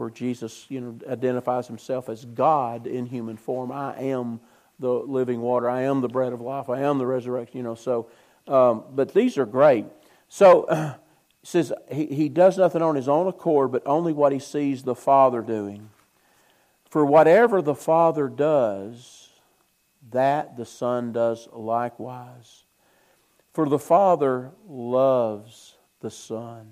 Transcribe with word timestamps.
where 0.00 0.08
Jesus, 0.08 0.64
you 0.70 0.80
know, 0.80 0.98
identifies 1.06 1.66
himself 1.66 2.08
as 2.08 2.24
God 2.24 2.86
in 2.86 3.04
human 3.04 3.36
form. 3.36 3.70
I 3.70 3.94
am 3.98 4.40
the 4.78 4.88
living 4.88 5.42
water. 5.42 5.68
I 5.68 5.82
am 5.82 6.00
the 6.00 6.08
bread 6.08 6.32
of 6.32 6.40
life. 6.40 6.70
I 6.70 6.80
am 6.80 6.96
the 6.96 7.04
resurrection. 7.04 7.58
You 7.58 7.62
know, 7.64 7.74
so, 7.74 8.08
um, 8.48 8.84
but 8.92 9.12
these 9.12 9.36
are 9.36 9.44
great. 9.44 9.84
So, 10.30 10.62
uh, 10.64 10.94
says 11.42 11.70
he, 11.92 12.06
he 12.06 12.28
does 12.30 12.56
nothing 12.56 12.80
on 12.80 12.96
his 12.96 13.08
own 13.10 13.26
accord, 13.26 13.72
but 13.72 13.82
only 13.84 14.14
what 14.14 14.32
he 14.32 14.38
sees 14.38 14.84
the 14.84 14.94
Father 14.94 15.42
doing. 15.42 15.90
For 16.88 17.04
whatever 17.04 17.60
the 17.60 17.74
Father 17.74 18.26
does, 18.26 19.28
that 20.12 20.56
the 20.56 20.64
Son 20.64 21.12
does 21.12 21.46
likewise. 21.52 22.64
For 23.52 23.68
the 23.68 23.78
Father 23.78 24.52
loves 24.66 25.76
the 26.00 26.10
Son 26.10 26.70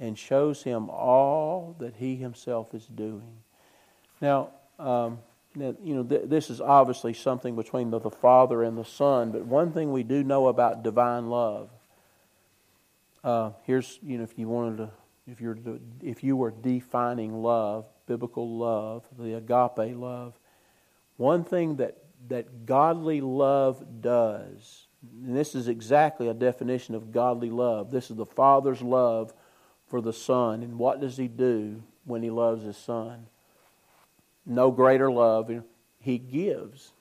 and 0.00 0.18
shows 0.18 0.62
him 0.62 0.88
all 0.88 1.76
that 1.78 1.94
he 1.96 2.16
himself 2.16 2.74
is 2.74 2.86
doing. 2.86 3.36
Now, 4.20 4.48
um, 4.78 5.18
now 5.54 5.76
you 5.84 5.94
know, 5.94 6.02
th- 6.02 6.22
this 6.24 6.48
is 6.48 6.60
obviously 6.60 7.12
something 7.12 7.54
between 7.54 7.90
the, 7.90 8.00
the 8.00 8.10
Father 8.10 8.62
and 8.62 8.76
the 8.76 8.84
Son, 8.84 9.30
but 9.30 9.44
one 9.44 9.72
thing 9.72 9.92
we 9.92 10.02
do 10.02 10.24
know 10.24 10.48
about 10.48 10.82
divine 10.82 11.28
love. 11.28 11.68
Uh, 13.22 13.50
here's, 13.64 13.98
you 14.02 14.16
know, 14.16 14.24
if 14.24 14.38
you 14.38 14.48
wanted 14.48 14.78
to, 14.78 14.90
if 15.30 15.40
you're, 15.40 15.58
if 16.02 16.24
you 16.24 16.34
were 16.34 16.50
defining 16.50 17.42
love, 17.42 17.84
biblical 18.06 18.56
love, 18.56 19.04
the 19.18 19.34
agape 19.34 19.94
love, 19.96 20.32
one 21.18 21.44
thing 21.44 21.76
that 21.76 21.98
that 22.28 22.66
godly 22.66 23.20
love 23.20 23.82
does, 24.00 24.86
and 25.24 25.36
this 25.36 25.54
is 25.54 25.68
exactly 25.68 26.28
a 26.28 26.34
definition 26.34 26.94
of 26.94 27.12
godly 27.12 27.50
love. 27.50 27.90
This 27.90 28.10
is 28.10 28.16
the 28.16 28.26
Father's 28.26 28.82
love 28.82 29.32
for 29.90 30.00
the 30.00 30.12
Son. 30.12 30.62
And 30.62 30.78
what 30.78 31.00
does 31.00 31.16
He 31.16 31.28
do 31.28 31.82
when 32.04 32.22
He 32.22 32.30
loves 32.30 32.64
His 32.64 32.76
Son? 32.76 33.26
No 34.46 34.70
greater 34.70 35.10
love. 35.10 35.50
He 35.98 36.18
gives. 36.18 36.92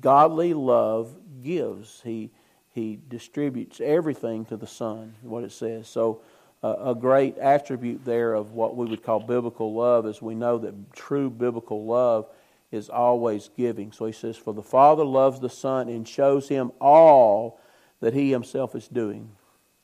Godly 0.00 0.54
love 0.54 1.14
gives. 1.42 2.00
He, 2.02 2.30
he 2.72 2.98
distributes 3.08 3.80
everything 3.80 4.46
to 4.46 4.56
the 4.56 4.66
Son, 4.66 5.14
what 5.20 5.44
it 5.44 5.52
says. 5.52 5.88
So, 5.88 6.22
a 6.62 6.94
great 6.94 7.36
attribute 7.36 8.06
there 8.06 8.32
of 8.32 8.52
what 8.52 8.74
we 8.74 8.86
would 8.86 9.02
call 9.02 9.20
biblical 9.20 9.74
love 9.74 10.06
is 10.06 10.22
we 10.22 10.34
know 10.34 10.56
that 10.56 10.94
true 10.94 11.28
biblical 11.28 11.84
love 11.84 12.26
is 12.72 12.88
always 12.88 13.50
giving. 13.54 13.92
So 13.92 14.06
he 14.06 14.12
says, 14.12 14.38
For 14.38 14.54
the 14.54 14.62
Father 14.62 15.04
loves 15.04 15.40
the 15.40 15.50
Son 15.50 15.90
and 15.90 16.08
shows 16.08 16.48
him 16.48 16.72
all 16.80 17.60
that 18.00 18.14
he 18.14 18.30
himself 18.30 18.74
is 18.74 18.88
doing. 18.88 19.30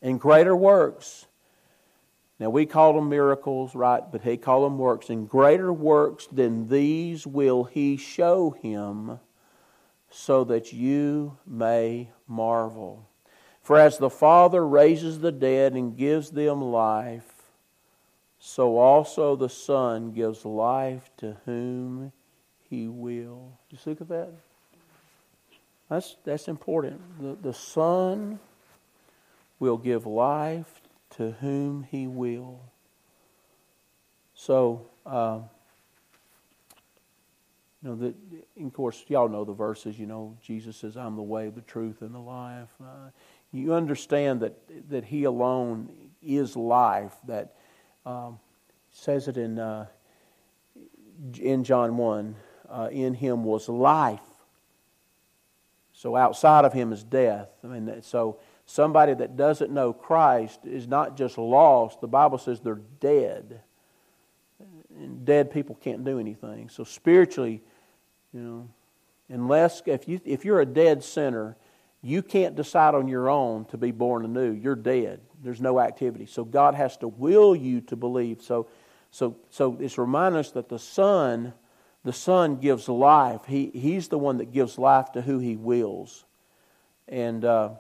And 0.01 0.19
greater 0.19 0.57
works 0.57 1.27
now, 2.41 2.49
we 2.49 2.65
call 2.65 2.95
them 2.95 3.11
miracles, 3.11 3.75
right? 3.75 4.03
But 4.11 4.23
he 4.23 4.39
called 4.39 4.65
them 4.65 4.79
works. 4.79 5.11
And 5.11 5.29
greater 5.29 5.71
works 5.71 6.27
than 6.27 6.69
these 6.69 7.27
will 7.27 7.65
he 7.65 7.99
show 7.99 8.53
him, 8.63 9.21
so 10.11 10.45
that 10.45 10.73
you 10.73 11.37
may 11.47 12.09
marvel. 12.27 13.07
For 13.63 13.77
as 13.77 13.99
the 13.99 14.09
Father 14.09 14.67
raises 14.67 15.21
the 15.21 15.31
dead 15.31 15.75
and 15.75 15.99
gives 15.99 16.31
them 16.31 16.63
life, 16.63 17.43
so 18.39 18.79
also 18.79 19.37
the 19.37 19.51
Son 19.51 20.13
gives 20.13 20.47
life 20.47 21.11
to 21.19 21.37
whom 21.45 22.11
he 22.71 22.89
will. 22.89 23.59
Just 23.71 23.87
look 23.87 24.01
at 24.01 24.09
that. 24.09 24.31
That's, 25.91 26.17
that's 26.25 26.49
important. 26.49 27.03
The, 27.21 27.51
the 27.51 27.55
Son 27.55 28.39
will 29.59 29.77
give 29.77 30.07
life 30.07 30.81
to 31.17 31.33
whom 31.33 31.83
he 31.83 32.07
will. 32.07 32.61
So, 34.35 34.87
uh, 35.05 35.41
you 37.83 37.89
know, 37.89 37.97
that, 37.97 38.15
of 38.63 38.73
course, 38.73 39.05
y'all 39.09 39.29
know 39.29 39.45
the 39.45 39.53
verses. 39.53 39.99
You 39.99 40.07
know, 40.07 40.37
Jesus 40.43 40.77
says, 40.77 40.97
"I'm 40.97 41.17
the 41.17 41.23
way, 41.23 41.49
the 41.49 41.63
truth, 41.63 42.03
and 42.03 42.15
the 42.15 42.21
life." 42.21 42.69
Uh, 42.81 43.11
you 43.53 43.73
understand 43.75 44.41
that 44.41 44.55
that 44.91 45.05
He 45.05 45.25
alone 45.25 45.89
is 46.23 46.57
life. 46.57 47.15
That 47.27 47.55
um, 48.05 48.39
says 48.91 49.29
it 49.29 49.37
in 49.37 49.59
uh, 49.59 49.87
in 51.39 51.65
John 51.65 51.97
one. 51.97 52.37
Uh, 52.69 52.89
in 52.93 53.15
Him 53.15 53.45
was 53.45 53.69
life. 53.69 54.21
So 55.93 56.17
outside 56.17 56.65
of 56.65 56.73
Him 56.73 56.93
is 56.93 57.03
death. 57.03 57.49
I 57.65 57.67
mean, 57.67 58.03
so 58.03 58.39
Somebody 58.71 59.15
that 59.15 59.37
doesn't 59.37 59.73
know 59.73 59.93
Christ 59.93 60.61
is 60.65 60.87
not 60.87 61.17
just 61.17 61.39
lost, 61.39 62.01
the 62.01 62.07
Bible 62.07 62.39
says 62.39 62.61
they're 62.61 62.81
dead. 63.01 63.63
And 64.97 65.25
dead 65.25 65.51
people 65.51 65.75
can't 65.75 66.05
do 66.05 66.21
anything. 66.21 66.69
So 66.69 66.85
spiritually, 66.85 67.65
you 68.33 68.41
know, 68.41 68.69
unless 69.29 69.83
if 69.87 70.07
you 70.07 70.21
if 70.25 70.45
you're 70.45 70.61
a 70.61 70.67
dead 70.67 71.03
sinner, 71.03 71.57
you 72.01 72.23
can't 72.23 72.55
decide 72.55 72.95
on 72.95 73.09
your 73.09 73.29
own 73.29 73.65
to 73.67 73.77
be 73.77 73.91
born 73.91 74.25
anew. 74.25 74.53
You're 74.53 74.77
dead. 74.77 75.21
There's 75.43 75.61
no 75.61 75.81
activity. 75.81 76.27
So 76.27 76.45
God 76.45 76.77
has 76.77 76.97
to 76.99 77.09
will 77.09 77.57
you 77.57 77.81
to 77.81 77.97
believe. 77.97 78.41
So 78.41 78.69
so 79.11 79.37
so 79.49 79.79
it's 79.81 79.99
reminding 79.99 80.39
us 80.39 80.53
that 80.53 80.69
the 80.69 80.79
Son, 80.79 81.55
the 82.05 82.13
Son 82.13 82.55
gives 82.55 82.89
life. 82.89 83.47
He 83.49 83.73
He's 83.75 84.07
the 84.07 84.19
one 84.19 84.37
that 84.37 84.53
gives 84.53 84.79
life 84.79 85.11
to 85.15 85.23
who 85.23 85.41
He 85.41 85.57
wills. 85.57 86.25
And 87.09 87.45
uh, 87.45 87.71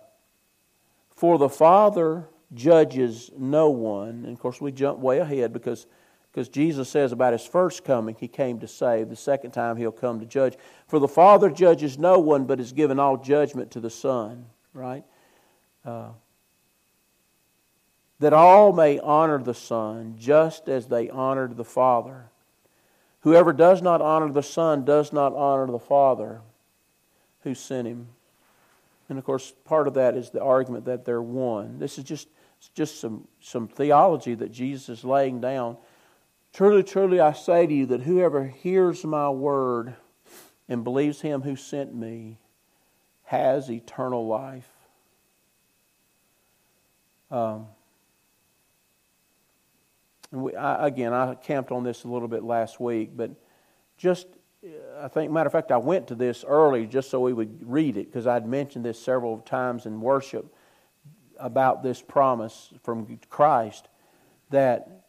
for 1.20 1.36
the 1.36 1.50
Father 1.50 2.26
judges 2.54 3.31
no 3.36 3.69
one. 3.69 4.25
And 4.25 4.28
of 4.28 4.38
course, 4.38 4.58
we 4.58 4.72
jump 4.72 5.00
way 5.00 5.19
ahead 5.19 5.53
because, 5.53 5.86
because 6.32 6.48
Jesus 6.48 6.88
says 6.88 7.12
about 7.12 7.34
his 7.34 7.44
first 7.44 7.84
coming, 7.84 8.16
he 8.19 8.26
came 8.26 8.58
to 8.60 8.66
save. 8.66 9.10
The 9.10 9.16
second 9.16 9.50
time, 9.50 9.76
he'll 9.76 9.92
come 9.92 10.19
to 10.20 10.25
judge. 10.25 10.56
For 10.88 10.98
the 10.98 11.06
Father 11.06 11.50
judges 11.50 11.98
no 11.98 12.19
one, 12.19 12.47
but 12.47 12.58
has 12.58 12.72
given 12.72 12.98
all 12.98 13.19
judgment 13.19 13.70
to 13.72 13.81
the 13.81 13.91
Son, 13.91 14.47
right? 14.72 15.04
Uh, 15.84 16.08
that 18.20 18.32
all 18.32 18.72
may 18.72 18.98
honor 18.98 19.42
the 19.42 19.52
Son 19.52 20.14
just 20.19 20.70
as 20.70 20.87
they 20.87 21.10
honored 21.10 21.58
the 21.58 21.66
Father. 21.66 22.31
Whoever 23.20 23.52
does 23.52 23.82
not 23.82 24.00
honor 24.00 24.32
the 24.32 24.42
Son 24.42 24.87
does 24.87 25.12
not 25.12 25.34
honor 25.34 25.66
the 25.66 25.78
Father 25.78 26.41
who 27.42 27.54
sent 27.54 27.87
him. 27.87 28.08
And 29.10 29.19
of 29.19 29.25
course, 29.25 29.53
part 29.65 29.88
of 29.88 29.94
that 29.94 30.16
is 30.16 30.31
the 30.31 30.41
argument 30.41 30.84
that 30.84 31.04
they're 31.04 31.21
one. 31.21 31.81
This 31.81 31.98
is 31.98 32.04
just, 32.04 32.28
just 32.75 33.00
some, 33.00 33.26
some 33.41 33.66
theology 33.66 34.34
that 34.37 34.53
Jesus 34.53 34.88
is 34.88 35.04
laying 35.04 35.41
down. 35.41 35.76
Truly, 36.53 36.84
truly, 36.84 37.19
I 37.19 37.32
say 37.32 37.66
to 37.66 37.75
you 37.75 37.87
that 37.87 38.03
whoever 38.03 38.47
hears 38.47 39.04
my 39.04 39.28
word 39.28 39.94
and 40.69 40.84
believes 40.84 41.20
him 41.20 41.43
who 41.43 41.56
sent 41.56 41.93
me 41.93 42.38
has 43.25 43.69
eternal 43.69 44.26
life. 44.28 44.70
Um, 47.32 47.66
we, 50.31 50.54
I, 50.54 50.87
again, 50.87 51.12
I 51.12 51.34
camped 51.34 51.72
on 51.72 51.82
this 51.82 52.04
a 52.04 52.09
little 52.09 52.28
bit 52.28 52.44
last 52.44 52.78
week, 52.78 53.10
but 53.16 53.32
just 53.97 54.28
I 55.00 55.09
think, 55.09 55.32
matter 55.32 55.47
of 55.47 55.53
fact, 55.53 55.72
I 55.72 55.78
went 55.78 56.09
to 56.09 56.15
this 56.15 56.44
early 56.47 56.87
just 56.87 57.09
so 57.09 57.21
we 57.21 57.32
would 57.32 57.66
read 57.66 57.97
it 57.97 58.06
because 58.06 58.26
I'd 58.26 58.47
mentioned 58.47 58.84
this 58.84 59.00
several 59.00 59.38
times 59.38 59.87
in 59.87 60.00
worship 60.00 60.54
about 61.38 61.82
this 61.82 62.03
promise 62.03 62.72
from 62.82 63.19
Christ 63.31 63.88
that 64.50 65.04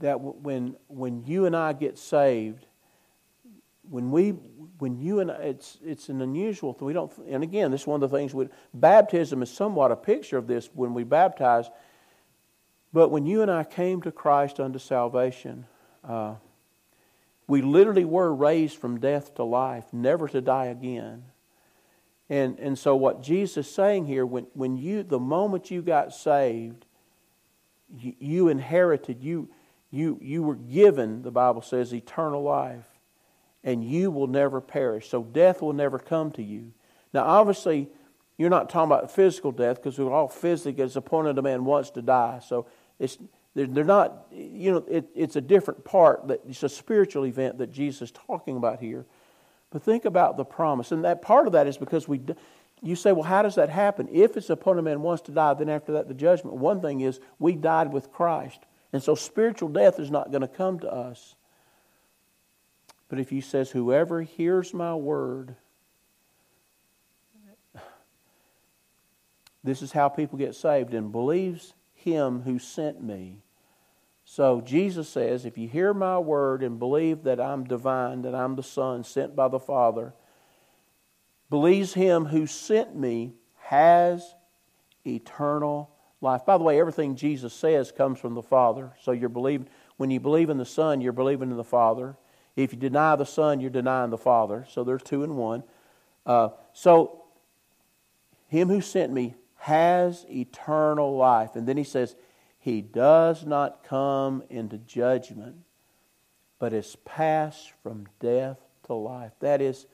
that 0.00 0.20
when 0.20 0.76
when 0.88 1.24
you 1.24 1.46
and 1.46 1.56
I 1.56 1.72
get 1.72 1.96
saved, 1.96 2.66
when 3.88 4.10
we 4.10 4.30
when 4.78 4.98
you 4.98 5.20
and 5.20 5.30
I, 5.30 5.36
it's 5.36 5.78
it's 5.82 6.10
an 6.10 6.20
unusual 6.20 6.74
thing. 6.74 6.86
We 6.86 6.92
don't, 6.92 7.10
and 7.26 7.42
again, 7.42 7.70
this 7.70 7.82
is 7.82 7.86
one 7.86 8.02
of 8.02 8.10
the 8.10 8.14
things. 8.14 8.34
We, 8.34 8.48
baptism 8.74 9.42
is 9.42 9.50
somewhat 9.50 9.92
a 9.92 9.96
picture 9.96 10.36
of 10.36 10.46
this 10.46 10.68
when 10.74 10.92
we 10.92 11.04
baptize. 11.04 11.70
But 12.92 13.10
when 13.10 13.24
you 13.24 13.40
and 13.40 13.50
I 13.50 13.64
came 13.64 14.02
to 14.02 14.12
Christ 14.12 14.60
unto 14.60 14.78
salvation. 14.78 15.64
Uh, 16.04 16.34
we 17.48 17.62
literally 17.62 18.04
were 18.04 18.34
raised 18.34 18.78
from 18.78 18.98
death 18.98 19.34
to 19.36 19.44
life, 19.44 19.92
never 19.92 20.28
to 20.28 20.40
die 20.40 20.66
again. 20.66 21.24
And, 22.28 22.58
and 22.58 22.76
so, 22.76 22.96
what 22.96 23.22
Jesus 23.22 23.66
is 23.66 23.74
saying 23.74 24.06
here, 24.06 24.26
when, 24.26 24.48
when 24.54 24.76
you, 24.76 25.04
the 25.04 25.20
moment 25.20 25.70
you 25.70 25.80
got 25.80 26.12
saved, 26.12 26.84
you, 27.96 28.14
you 28.18 28.48
inherited, 28.48 29.22
you, 29.22 29.48
you, 29.90 30.18
you 30.20 30.42
were 30.42 30.56
given, 30.56 31.22
the 31.22 31.30
Bible 31.30 31.62
says, 31.62 31.94
eternal 31.94 32.42
life, 32.42 32.86
and 33.62 33.84
you 33.84 34.10
will 34.10 34.26
never 34.26 34.60
perish. 34.60 35.08
So, 35.08 35.22
death 35.22 35.62
will 35.62 35.72
never 35.72 36.00
come 36.00 36.32
to 36.32 36.42
you. 36.42 36.72
Now, 37.12 37.24
obviously, 37.24 37.88
you're 38.36 38.50
not 38.50 38.70
talking 38.70 38.90
about 38.90 39.12
physical 39.12 39.52
death 39.52 39.76
because 39.76 39.96
we're 39.96 40.12
all 40.12 40.28
physically, 40.28 40.82
as 40.82 40.96
appointed 40.96 41.38
a 41.38 41.42
man 41.42 41.64
wants 41.64 41.90
to 41.90 42.02
die. 42.02 42.40
So, 42.44 42.66
it's, 42.98 43.18
they're, 43.56 43.66
they're 43.66 43.84
not, 43.84 44.26
you 44.30 44.70
know, 44.70 44.84
it, 44.86 45.06
it's 45.14 45.34
a 45.34 45.40
different 45.40 45.82
part. 45.82 46.28
That 46.28 46.42
it's 46.46 46.62
a 46.62 46.68
spiritual 46.68 47.24
event 47.24 47.56
that 47.56 47.72
Jesus 47.72 48.02
is 48.02 48.10
talking 48.10 48.58
about 48.58 48.80
here. 48.80 49.06
But 49.70 49.82
think 49.82 50.04
about 50.04 50.36
the 50.36 50.44
promise. 50.44 50.92
And 50.92 51.06
that 51.06 51.22
part 51.22 51.46
of 51.46 51.54
that 51.54 51.66
is 51.66 51.78
because 51.78 52.06
we, 52.06 52.20
you 52.82 52.94
say, 52.94 53.12
well, 53.12 53.22
how 53.22 53.40
does 53.40 53.54
that 53.54 53.70
happen? 53.70 54.10
If 54.12 54.36
it's 54.36 54.50
upon 54.50 54.78
a 54.78 54.82
man 54.82 55.00
wants 55.00 55.22
to 55.22 55.32
die, 55.32 55.54
then 55.54 55.70
after 55.70 55.92
that 55.92 56.06
the 56.06 56.12
judgment. 56.12 56.56
One 56.58 56.82
thing 56.82 57.00
is 57.00 57.18
we 57.38 57.54
died 57.54 57.94
with 57.94 58.12
Christ. 58.12 58.60
And 58.92 59.02
so 59.02 59.14
spiritual 59.14 59.70
death 59.70 59.98
is 59.98 60.10
not 60.10 60.30
going 60.30 60.42
to 60.42 60.48
come 60.48 60.78
to 60.80 60.92
us. 60.92 61.34
But 63.08 63.20
if 63.20 63.30
he 63.30 63.40
says, 63.40 63.70
Whoever 63.70 64.20
hears 64.20 64.74
my 64.74 64.94
word, 64.94 65.56
this 69.64 69.80
is 69.80 69.92
how 69.92 70.10
people 70.10 70.38
get 70.38 70.54
saved 70.54 70.92
and 70.92 71.10
believes 71.10 71.72
him 71.94 72.42
who 72.42 72.58
sent 72.58 73.02
me. 73.02 73.38
So 74.28 74.60
Jesus 74.60 75.08
says, 75.08 75.46
If 75.46 75.56
you 75.56 75.68
hear 75.68 75.94
my 75.94 76.18
word 76.18 76.64
and 76.64 76.80
believe 76.80 77.22
that 77.22 77.40
I'm 77.40 77.62
divine, 77.62 78.22
that 78.22 78.34
I'm 78.34 78.56
the 78.56 78.62
Son 78.62 79.04
sent 79.04 79.36
by 79.36 79.46
the 79.46 79.60
Father, 79.60 80.14
believes 81.48 81.94
him 81.94 82.26
who 82.26 82.46
sent 82.46 82.96
me, 82.96 83.34
has 83.62 84.34
eternal 85.06 85.90
life. 86.20 86.44
By 86.44 86.58
the 86.58 86.64
way, 86.64 86.80
everything 86.80 87.14
Jesus 87.14 87.54
says 87.54 87.92
comes 87.92 88.18
from 88.18 88.34
the 88.34 88.42
Father. 88.42 88.92
So 89.00 89.12
you're 89.12 89.28
believing 89.28 89.68
when 89.96 90.10
you 90.10 90.18
believe 90.18 90.50
in 90.50 90.58
the 90.58 90.66
Son, 90.66 91.00
you're 91.00 91.12
believing 91.12 91.52
in 91.52 91.56
the 91.56 91.64
Father. 91.64 92.16
If 92.56 92.72
you 92.72 92.78
deny 92.80 93.14
the 93.14 93.24
Son, 93.24 93.60
you're 93.60 93.70
denying 93.70 94.10
the 94.10 94.18
Father. 94.18 94.66
So 94.68 94.82
there's 94.82 95.04
two 95.04 95.22
in 95.22 95.36
one. 95.36 95.62
Uh, 96.26 96.48
so, 96.72 97.22
him 98.48 98.68
who 98.68 98.80
sent 98.80 99.12
me 99.12 99.36
has 99.58 100.26
eternal 100.28 101.16
life. 101.16 101.54
And 101.54 101.66
then 101.66 101.76
he 101.76 101.84
says, 101.84 102.16
He 102.66 102.80
does 102.80 103.46
not 103.46 103.84
come 103.84 104.42
into 104.50 104.76
judgment, 104.76 105.58
but 106.58 106.72
is 106.72 106.96
passed 107.04 107.70
from 107.80 108.08
death 108.18 108.58
to 108.86 108.94
life. 108.94 109.30
That 109.38 109.62
is, 109.62 109.86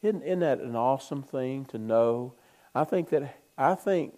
isn't, 0.00 0.22
isn't 0.22 0.38
that 0.38 0.60
an 0.60 0.76
awesome 0.76 1.24
thing 1.24 1.64
to 1.64 1.78
know? 1.78 2.34
I 2.72 2.84
think 2.84 3.08
that, 3.08 3.36
I 3.58 3.74
think, 3.74 4.14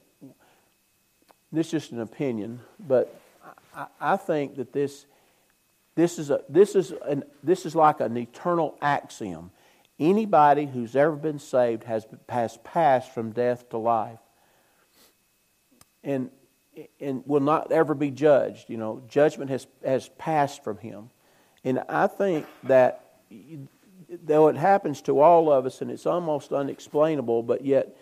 this 1.51 1.69
is 1.69 1.71
just 1.71 1.93
an 1.93 2.03
opinion, 2.03 2.61
but 2.79 3.19
I, 3.75 3.87
I 3.99 4.17
think 4.19 4.57
that 4.57 4.75
this 4.75 5.07
this 5.95 6.19
is, 6.19 6.29
a, 6.29 6.43
this, 6.51 6.75
is 6.75 6.93
an, 7.09 7.25
this 7.43 7.65
is 7.65 7.75
like 7.75 8.01
an 8.01 8.19
eternal 8.19 8.77
axiom. 8.83 9.53
Anybody 9.99 10.67
who's 10.67 10.95
ever 10.97 11.17
been 11.17 11.39
saved 11.39 11.85
has, 11.85 12.07
has 12.29 12.59
passed 12.59 13.15
from 13.15 13.33
death 13.33 13.71
to 13.71 13.79
life 13.79 14.19
and, 16.05 16.29
and 17.01 17.23
will 17.27 17.41
not 17.41 17.73
ever 17.73 17.95
be 17.95 18.11
judged. 18.11 18.69
You 18.69 18.77
know, 18.77 19.03
judgment 19.09 19.51
has, 19.51 19.67
has 19.85 20.09
passed 20.19 20.63
from 20.63 20.79
him. 20.79 21.11
And 21.65 21.83
I 21.89 22.07
think 22.07 22.47
that 22.65 23.17
though 24.25 24.49
it 24.49 24.57
happens 24.57 25.03
to 25.03 25.21
all 25.21 25.51
of 25.51 25.67
us 25.67 25.81
and 25.81 25.91
it's 25.91 26.07
almost 26.07 26.53
unexplainable, 26.53 27.43
but 27.43 27.65
yet 27.65 27.97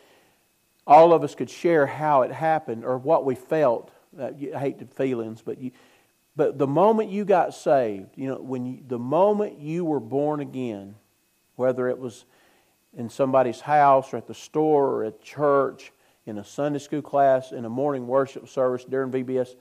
all 0.86 1.12
of 1.12 1.24
us 1.24 1.34
could 1.34 1.48
share 1.48 1.86
how 1.86 2.22
it 2.22 2.32
happened 2.32 2.84
or 2.84 2.98
what 2.98 3.24
we 3.24 3.34
felt. 3.34 3.90
I 4.20 4.32
hate 4.32 4.78
the 4.78 4.86
feelings, 4.86 5.42
but 5.42 5.58
you, 5.58 5.72
but 6.36 6.58
the 6.58 6.66
moment 6.66 7.10
you 7.10 7.24
got 7.24 7.54
saved, 7.54 8.10
you 8.16 8.28
know, 8.28 8.36
when 8.36 8.66
you, 8.66 8.78
the 8.86 8.98
moment 8.98 9.58
you 9.58 9.84
were 9.84 10.00
born 10.00 10.40
again, 10.40 10.96
whether 11.56 11.88
it 11.88 11.98
was 11.98 12.24
in 12.96 13.08
somebody's 13.08 13.60
house 13.60 14.12
or 14.12 14.18
at 14.18 14.26
the 14.26 14.34
store 14.34 14.88
or 14.88 15.04
at 15.04 15.22
church, 15.22 15.92
in 16.26 16.38
a 16.38 16.44
Sunday 16.44 16.78
school 16.78 17.02
class, 17.02 17.52
in 17.52 17.64
a 17.64 17.68
morning 17.68 18.06
worship 18.06 18.48
service 18.48 18.84
during 18.84 19.10
VBS, 19.10 19.54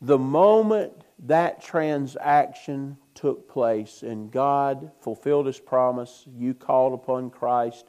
the 0.00 0.18
moment 0.18 0.92
that 1.26 1.62
transaction 1.62 2.96
took 3.14 3.48
place 3.48 4.02
and 4.02 4.30
God 4.30 4.92
fulfilled 5.00 5.46
His 5.46 5.60
promise, 5.60 6.24
you 6.36 6.54
called 6.54 6.94
upon 6.94 7.30
Christ 7.30 7.86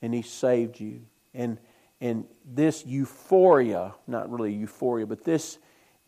and 0.00 0.14
He 0.14 0.22
saved 0.22 0.80
you. 0.80 1.02
And, 1.34 1.58
and 2.00 2.24
this 2.44 2.86
euphoria, 2.86 3.94
not 4.06 4.30
really 4.30 4.54
euphoria, 4.54 5.06
but 5.06 5.24
this 5.24 5.58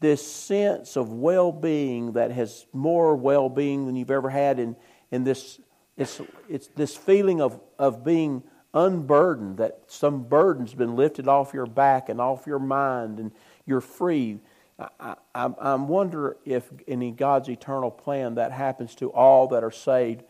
this 0.00 0.26
sense 0.26 0.96
of 0.96 1.10
well 1.12 1.52
being 1.52 2.12
that 2.12 2.30
has 2.30 2.66
more 2.72 3.16
well 3.16 3.48
being 3.48 3.86
than 3.86 3.96
you've 3.96 4.10
ever 4.10 4.28
had, 4.28 4.58
and, 4.58 4.76
and 5.10 5.26
this, 5.26 5.58
it's, 5.96 6.20
it's 6.48 6.68
this 6.68 6.96
feeling 6.96 7.40
of, 7.40 7.58
of 7.78 8.04
being 8.04 8.42
unburdened, 8.76 9.56
that 9.56 9.80
some 9.86 10.22
burden's 10.24 10.74
been 10.74 10.94
lifted 10.96 11.26
off 11.26 11.54
your 11.54 11.66
back 11.66 12.10
and 12.10 12.20
off 12.20 12.46
your 12.46 12.58
mind, 12.58 13.18
and 13.18 13.32
you're 13.64 13.80
free. 13.80 14.38
I, 14.78 15.16
I, 15.34 15.46
I 15.46 15.74
wonder 15.76 16.36
if 16.44 16.70
in 16.86 17.16
God's 17.16 17.48
eternal 17.48 17.90
plan 17.90 18.34
that 18.34 18.52
happens 18.52 18.94
to 18.96 19.10
all 19.10 19.48
that 19.48 19.64
are 19.64 19.70
saved 19.70 20.22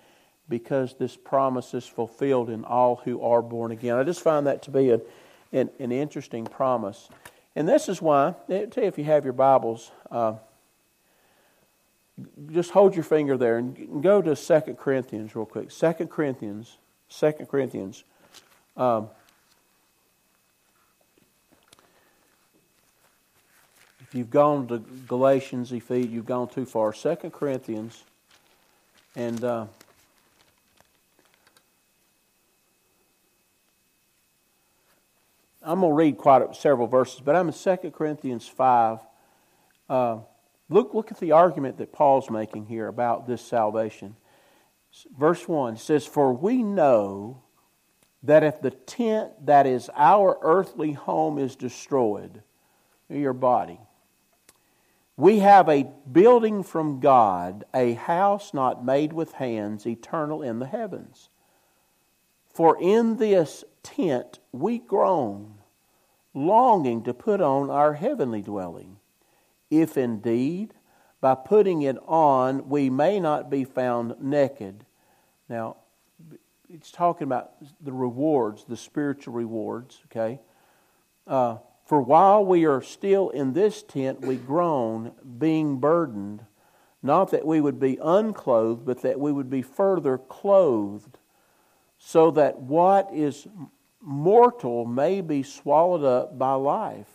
because 0.49 0.95
this 0.95 1.17
promise 1.17 1.75
is 1.75 1.87
fulfilled 1.87 2.49
in 2.49 2.65
all 2.65 2.97
who 3.05 3.21
are 3.21 3.43
born 3.43 3.73
again. 3.73 3.97
I 3.97 4.05
just 4.05 4.23
find 4.23 4.47
that 4.47 4.63
to 4.63 4.71
be 4.71 4.91
a, 4.91 5.01
an, 5.53 5.69
an 5.81 5.91
interesting 5.91 6.45
promise. 6.45 7.09
And 7.57 7.69
this 7.69 7.89
is 7.89 8.01
why, 8.01 8.35
I'll 8.49 8.67
tell 8.69 8.85
you 8.85 8.89
if 8.89 8.97
you 8.97 9.05
have 9.05 9.25
your 9.25 9.33
Bibles, 9.33 9.91
uh, 10.09 10.35
just 12.53 12.71
hold 12.71 12.95
your 12.95 13.03
finger 13.03 13.37
there 13.37 13.59
and 13.59 14.03
go 14.05 14.23
to 14.23 14.37
2 14.37 14.75
Corinthians 14.75 15.35
real 15.35 15.47
quick. 15.47 15.71
2 15.71 15.93
Corinthians, 16.07 16.79
2 17.11 17.33
Corinthians. 17.51 18.05
Um, 18.77 19.09
if 24.01 24.15
you've 24.15 24.29
gone 24.29 24.69
to 24.69 24.79
Galatians, 25.09 25.73
Ephesians, 25.73 26.13
you've 26.13 26.27
gone 26.27 26.49
too 26.49 26.67
far. 26.67 26.93
2 26.93 27.17
Corinthians, 27.31 28.05
and 29.15 29.43
uh, 29.43 29.67
I'm 35.63 35.81
going 35.81 35.91
to 35.91 35.97
read 35.97 36.19
quite 36.19 36.43
a, 36.43 36.55
several 36.55 36.87
verses, 36.87 37.23
but 37.25 37.35
I'm 37.35 37.49
in 37.49 37.55
2 37.55 37.91
Corinthians 37.93 38.47
5. 38.47 38.99
Uh, 39.89 40.19
look, 40.69 40.93
look 40.93 41.11
at 41.11 41.19
the 41.19 41.33
argument 41.33 41.79
that 41.79 41.93
Paul's 41.93 42.29
making 42.29 42.67
here 42.67 42.89
about 42.89 43.27
this 43.27 43.41
salvation. 43.41 44.17
Verse 45.19 45.49
1 45.49 45.79
says, 45.79 46.07
For 46.07 46.35
we 46.35 46.63
know 46.63 47.43
that 48.27 48.43
if 48.43 48.61
the 48.61 48.71
tent 48.71 49.47
that 49.47 49.67
is 49.67 49.89
our 49.95 50.39
earthly 50.43 50.93
home 50.93 51.39
is 51.39 51.57
destroyed, 51.57 52.43
your 53.09 53.33
body, 53.33 53.79
we 55.17 55.39
have 55.39 55.69
a 55.69 55.89
building 56.11 56.63
from 56.63 57.01
God, 57.01 57.65
a 57.73 57.95
house 57.95 58.53
not 58.53 58.85
made 58.85 59.13
with 59.13 59.33
hands, 59.33 59.87
eternal 59.87 60.43
in 60.43 60.59
the 60.59 60.67
heavens. 60.67 61.31
For 62.53 62.77
in 62.81 63.17
this 63.17 63.65
tent 63.83 64.41
we 64.53 64.79
groan 64.79 65.55
longing 66.35 67.03
to 67.05 67.15
put 67.15 67.41
on 67.41 67.71
our 67.71 67.95
heavenly 67.95 68.43
dwelling, 68.43 68.99
if 69.71 69.97
indeed 69.97 70.75
by 71.21 71.35
putting 71.35 71.83
it 71.83 71.97
on 72.07 72.69
we 72.69 72.91
may 72.91 73.19
not 73.19 73.51
be 73.51 73.65
found 73.65 74.15
naked. 74.21 74.85
Now, 75.49 75.77
it's 76.69 76.91
talking 76.91 77.25
about 77.27 77.53
the 77.81 77.93
rewards, 77.93 78.65
the 78.65 78.77
spiritual 78.77 79.35
rewards, 79.35 80.01
okay? 80.07 80.41
Uh, 81.27 81.59
for 81.85 82.01
while 82.01 82.45
we 82.45 82.67
are 82.67 82.83
still 82.83 83.31
in 83.31 83.53
this 83.53 83.83
tent, 83.83 84.21
we 84.21 84.37
groan, 84.37 85.13
being 85.39 85.79
burdened, 85.79 86.45
not 87.03 87.31
that 87.31 87.47
we 87.47 87.61
would 87.61 87.79
be 87.79 87.99
unclothed, 88.03 88.85
but 88.85 89.03
that 89.03 89.21
we 89.21 89.31
would 89.31 89.49
be 89.49 89.63
further 89.63 90.19
clothed, 90.19 91.19
so 91.99 92.31
that 92.33 92.59
what 92.59 93.09
is 93.13 93.47
mortal 94.01 94.85
may 94.85 95.21
be 95.21 95.43
swallowed 95.43 96.05
up 96.05 96.39
by 96.39 96.55
life. 96.55 97.09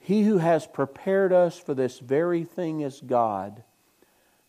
He 0.00 0.24
who 0.24 0.38
has 0.38 0.66
prepared 0.66 1.32
us 1.32 1.58
for 1.58 1.74
this 1.74 2.00
very 2.00 2.42
thing 2.42 2.80
is 2.80 3.00
God, 3.00 3.62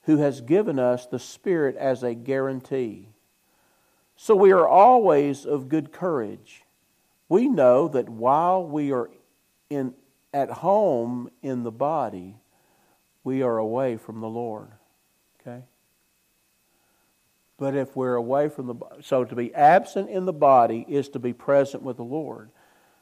who 0.04 0.18
has 0.18 0.42
given 0.42 0.80
us 0.80 1.06
the 1.06 1.20
Spirit 1.20 1.76
as 1.76 2.02
a 2.02 2.16
guarantee. 2.16 3.13
So 4.16 4.36
we 4.36 4.52
are 4.52 4.68
always 4.68 5.46
of 5.46 5.70
good 5.70 5.92
courage. 5.92 6.64
We 7.30 7.48
know 7.48 7.88
that 7.88 8.10
while 8.10 8.66
we 8.66 8.92
are 8.92 9.10
in, 9.70 9.94
at 10.34 10.50
home 10.50 11.30
in 11.42 11.64
the 11.64 11.72
body, 11.72 12.36
we 13.24 13.42
are 13.42 13.58
away 13.58 13.98
from 13.98 14.22
the 14.22 14.28
Lord. 14.28 14.70
Okay? 15.42 15.64
But 17.58 17.76
if 17.76 17.96
we're 17.96 18.16
away 18.16 18.50
from 18.50 18.68
the 18.68 18.76
so 19.02 19.24
to 19.24 19.36
be 19.36 19.54
absent 19.54 20.10
in 20.10 20.26
the 20.26 20.34
body 20.34 20.86
is 20.88 21.10
to 21.10 21.20
be 21.20 21.34
present 21.34 21.84
with 21.84 21.98
the 21.98 22.04
Lord. 22.04 22.50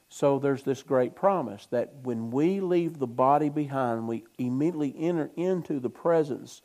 So 0.10 0.40
there's 0.40 0.64
this 0.64 0.84
great 0.84 1.16
promise 1.16 1.68
that 1.72 1.94
when 2.04 2.32
we 2.32 2.60
leave 2.60 3.00
the 3.00 3.08
body 3.08 3.48
behind, 3.48 4.08
we 4.08 4.26
immediately 4.38 4.94
enter 4.98 5.32
into 5.38 5.80
the 5.80 5.90
presence 5.90 6.62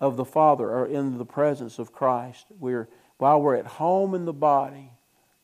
of 0.00 0.16
the 0.16 0.24
Father 0.24 0.70
or 0.70 0.86
into 0.86 1.18
the 1.18 1.26
presence 1.26 1.78
of 1.78 1.92
Christ. 1.92 2.46
We're 2.58 2.88
while 3.18 3.40
we're 3.40 3.56
at 3.56 3.66
home 3.66 4.14
in 4.14 4.24
the 4.24 4.32
body, 4.32 4.90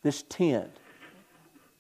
this 0.03 0.23
tent, 0.23 0.71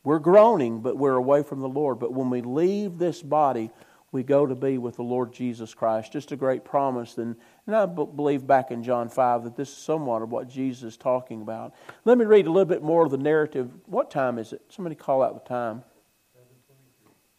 we're 0.05 0.19
groaning, 0.19 0.81
but 0.81 0.97
we're 0.97 1.17
away 1.17 1.43
from 1.43 1.61
the 1.61 1.69
Lord. 1.69 1.99
But 1.99 2.13
when 2.13 2.31
we 2.31 2.41
leave 2.41 2.99
this 2.99 3.23
body, 3.23 3.71
we 4.11 4.23
go 4.23 4.47
to 4.47 4.55
be 4.55 4.79
with 4.79 4.97
the 4.97 5.03
Lord 5.03 5.33
Jesus 5.33 5.75
Christ. 5.75 6.13
Just 6.13 6.33
a 6.33 6.37
great 6.37 6.65
promise. 6.65 7.19
And, 7.19 7.37
and 7.67 7.77
I 7.77 7.85
b- 7.85 8.07
believe 8.17 8.47
back 8.47 8.71
in 8.71 8.83
John 8.83 9.09
5 9.11 9.45
that 9.45 9.57
this 9.57 9.69
is 9.69 9.77
somewhat 9.77 10.23
of 10.23 10.31
what 10.31 10.49
Jesus 10.49 10.83
is 10.83 10.97
talking 10.97 11.43
about. 11.43 11.75
Let 12.05 12.17
me 12.17 12.25
read 12.25 12.47
a 12.47 12.51
little 12.51 12.65
bit 12.65 12.83
more 12.83 13.05
of 13.05 13.11
the 13.11 13.19
narrative. 13.19 13.71
What 13.87 14.11
time 14.11 14.39
is 14.39 14.53
it? 14.53 14.63
Somebody 14.71 14.95
call 14.95 15.23
out 15.23 15.35
the 15.35 15.49
time. 15.49 15.83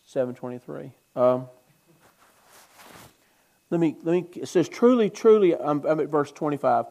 723. 0.03 0.91
Um, 1.15 1.47
let 3.69 3.79
me, 3.79 3.95
let 4.03 4.11
me, 4.13 4.27
it 4.41 4.47
says, 4.47 4.67
truly, 4.67 5.09
truly, 5.09 5.55
I'm, 5.55 5.85
I'm 5.85 5.99
at 5.99 6.09
verse 6.09 6.31
25. 6.31 6.85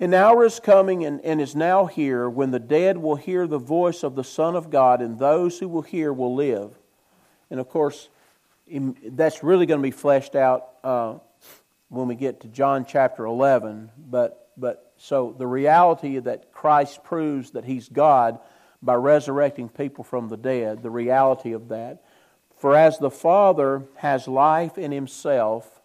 An 0.00 0.14
hour 0.14 0.46
is 0.46 0.60
coming 0.60 1.04
and, 1.04 1.20
and 1.20 1.42
is 1.42 1.54
now 1.54 1.84
here 1.84 2.28
when 2.28 2.52
the 2.52 2.58
dead 2.58 2.96
will 2.96 3.16
hear 3.16 3.46
the 3.46 3.58
voice 3.58 4.02
of 4.02 4.14
the 4.14 4.24
Son 4.24 4.56
of 4.56 4.70
God, 4.70 5.02
and 5.02 5.18
those 5.18 5.58
who 5.58 5.68
will 5.68 5.82
hear 5.82 6.10
will 6.10 6.34
live. 6.34 6.70
And 7.50 7.60
of 7.60 7.68
course, 7.68 8.08
that's 8.66 9.42
really 9.42 9.66
going 9.66 9.78
to 9.78 9.86
be 9.86 9.90
fleshed 9.90 10.34
out 10.34 10.70
uh, 10.82 11.16
when 11.90 12.08
we 12.08 12.14
get 12.14 12.40
to 12.40 12.48
John 12.48 12.86
chapter 12.86 13.26
11. 13.26 13.90
But, 14.10 14.48
but 14.56 14.94
so 14.96 15.34
the 15.36 15.46
reality 15.46 16.18
that 16.18 16.50
Christ 16.50 17.04
proves 17.04 17.50
that 17.50 17.66
he's 17.66 17.90
God 17.90 18.38
by 18.80 18.94
resurrecting 18.94 19.68
people 19.68 20.02
from 20.02 20.28
the 20.28 20.38
dead, 20.38 20.82
the 20.82 20.90
reality 20.90 21.52
of 21.52 21.68
that. 21.68 22.02
For 22.56 22.74
as 22.74 22.98
the 22.98 23.10
Father 23.10 23.84
has 23.96 24.26
life 24.26 24.78
in 24.78 24.92
himself, 24.92 25.79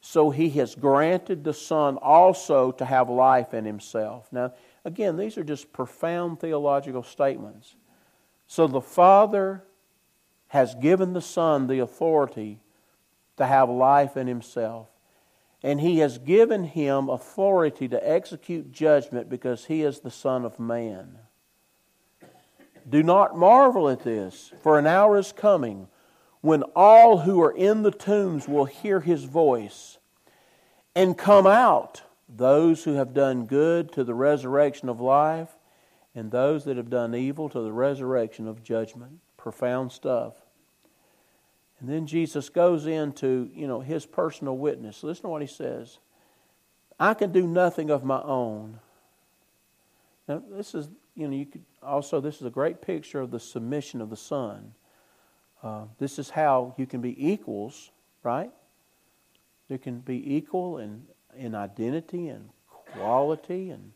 so 0.00 0.30
he 0.30 0.50
has 0.50 0.74
granted 0.74 1.44
the 1.44 1.52
Son 1.52 1.96
also 1.96 2.70
to 2.72 2.84
have 2.84 3.10
life 3.10 3.52
in 3.52 3.64
himself. 3.64 4.28
Now, 4.32 4.52
again, 4.84 5.16
these 5.16 5.36
are 5.36 5.44
just 5.44 5.72
profound 5.72 6.40
theological 6.40 7.02
statements. 7.02 7.74
So 8.46 8.66
the 8.66 8.80
Father 8.80 9.64
has 10.48 10.74
given 10.76 11.12
the 11.12 11.20
Son 11.20 11.66
the 11.66 11.80
authority 11.80 12.60
to 13.36 13.46
have 13.46 13.68
life 13.68 14.16
in 14.16 14.26
himself. 14.26 14.88
And 15.62 15.80
he 15.80 15.98
has 15.98 16.18
given 16.18 16.64
him 16.64 17.08
authority 17.08 17.88
to 17.88 18.08
execute 18.08 18.70
judgment 18.70 19.28
because 19.28 19.64
he 19.64 19.82
is 19.82 20.00
the 20.00 20.10
Son 20.10 20.44
of 20.44 20.60
Man. 20.60 21.18
Do 22.88 23.02
not 23.02 23.36
marvel 23.36 23.88
at 23.88 24.04
this, 24.04 24.52
for 24.62 24.78
an 24.78 24.86
hour 24.86 25.18
is 25.18 25.32
coming 25.32 25.88
when 26.40 26.62
all 26.76 27.18
who 27.18 27.40
are 27.42 27.50
in 27.50 27.82
the 27.82 27.90
tombs 27.90 28.46
will 28.48 28.66
hear 28.66 29.00
his 29.00 29.24
voice 29.24 29.98
and 30.94 31.16
come 31.16 31.46
out, 31.46 32.02
those 32.28 32.84
who 32.84 32.94
have 32.94 33.14
done 33.14 33.46
good 33.46 33.92
to 33.92 34.04
the 34.04 34.14
resurrection 34.14 34.88
of 34.88 35.00
life, 35.00 35.50
and 36.14 36.30
those 36.30 36.64
that 36.64 36.76
have 36.76 36.90
done 36.90 37.14
evil 37.14 37.48
to 37.48 37.60
the 37.60 37.72
resurrection 37.72 38.48
of 38.48 38.62
judgment. 38.62 39.20
Profound 39.36 39.92
stuff. 39.92 40.34
And 41.80 41.88
then 41.88 42.06
Jesus 42.06 42.48
goes 42.48 42.86
into, 42.86 43.50
you 43.54 43.68
know, 43.68 43.80
his 43.80 44.04
personal 44.04 44.56
witness. 44.58 45.04
Listen 45.04 45.22
to 45.24 45.28
what 45.28 45.42
he 45.42 45.48
says. 45.48 45.98
I 46.98 47.14
can 47.14 47.30
do 47.30 47.46
nothing 47.46 47.90
of 47.90 48.02
my 48.02 48.20
own. 48.20 48.80
Now, 50.26 50.42
this 50.50 50.74
is, 50.74 50.88
you 51.14 51.28
know, 51.28 51.36
you 51.36 51.46
could 51.46 51.62
also, 51.82 52.20
this 52.20 52.40
is 52.40 52.46
a 52.46 52.50
great 52.50 52.82
picture 52.82 53.20
of 53.20 53.30
the 53.30 53.38
submission 53.38 54.00
of 54.00 54.10
the 54.10 54.16
Son. 54.16 54.74
Uh, 55.62 55.84
this 55.98 56.18
is 56.18 56.30
how 56.30 56.74
you 56.78 56.86
can 56.86 57.00
be 57.00 57.30
equals, 57.30 57.90
right? 58.22 58.50
You 59.68 59.78
can 59.78 60.00
be 60.00 60.36
equal 60.36 60.78
in, 60.78 61.02
in 61.36 61.54
identity 61.54 62.28
and 62.28 62.48
quality 62.66 63.70
and 63.70 63.92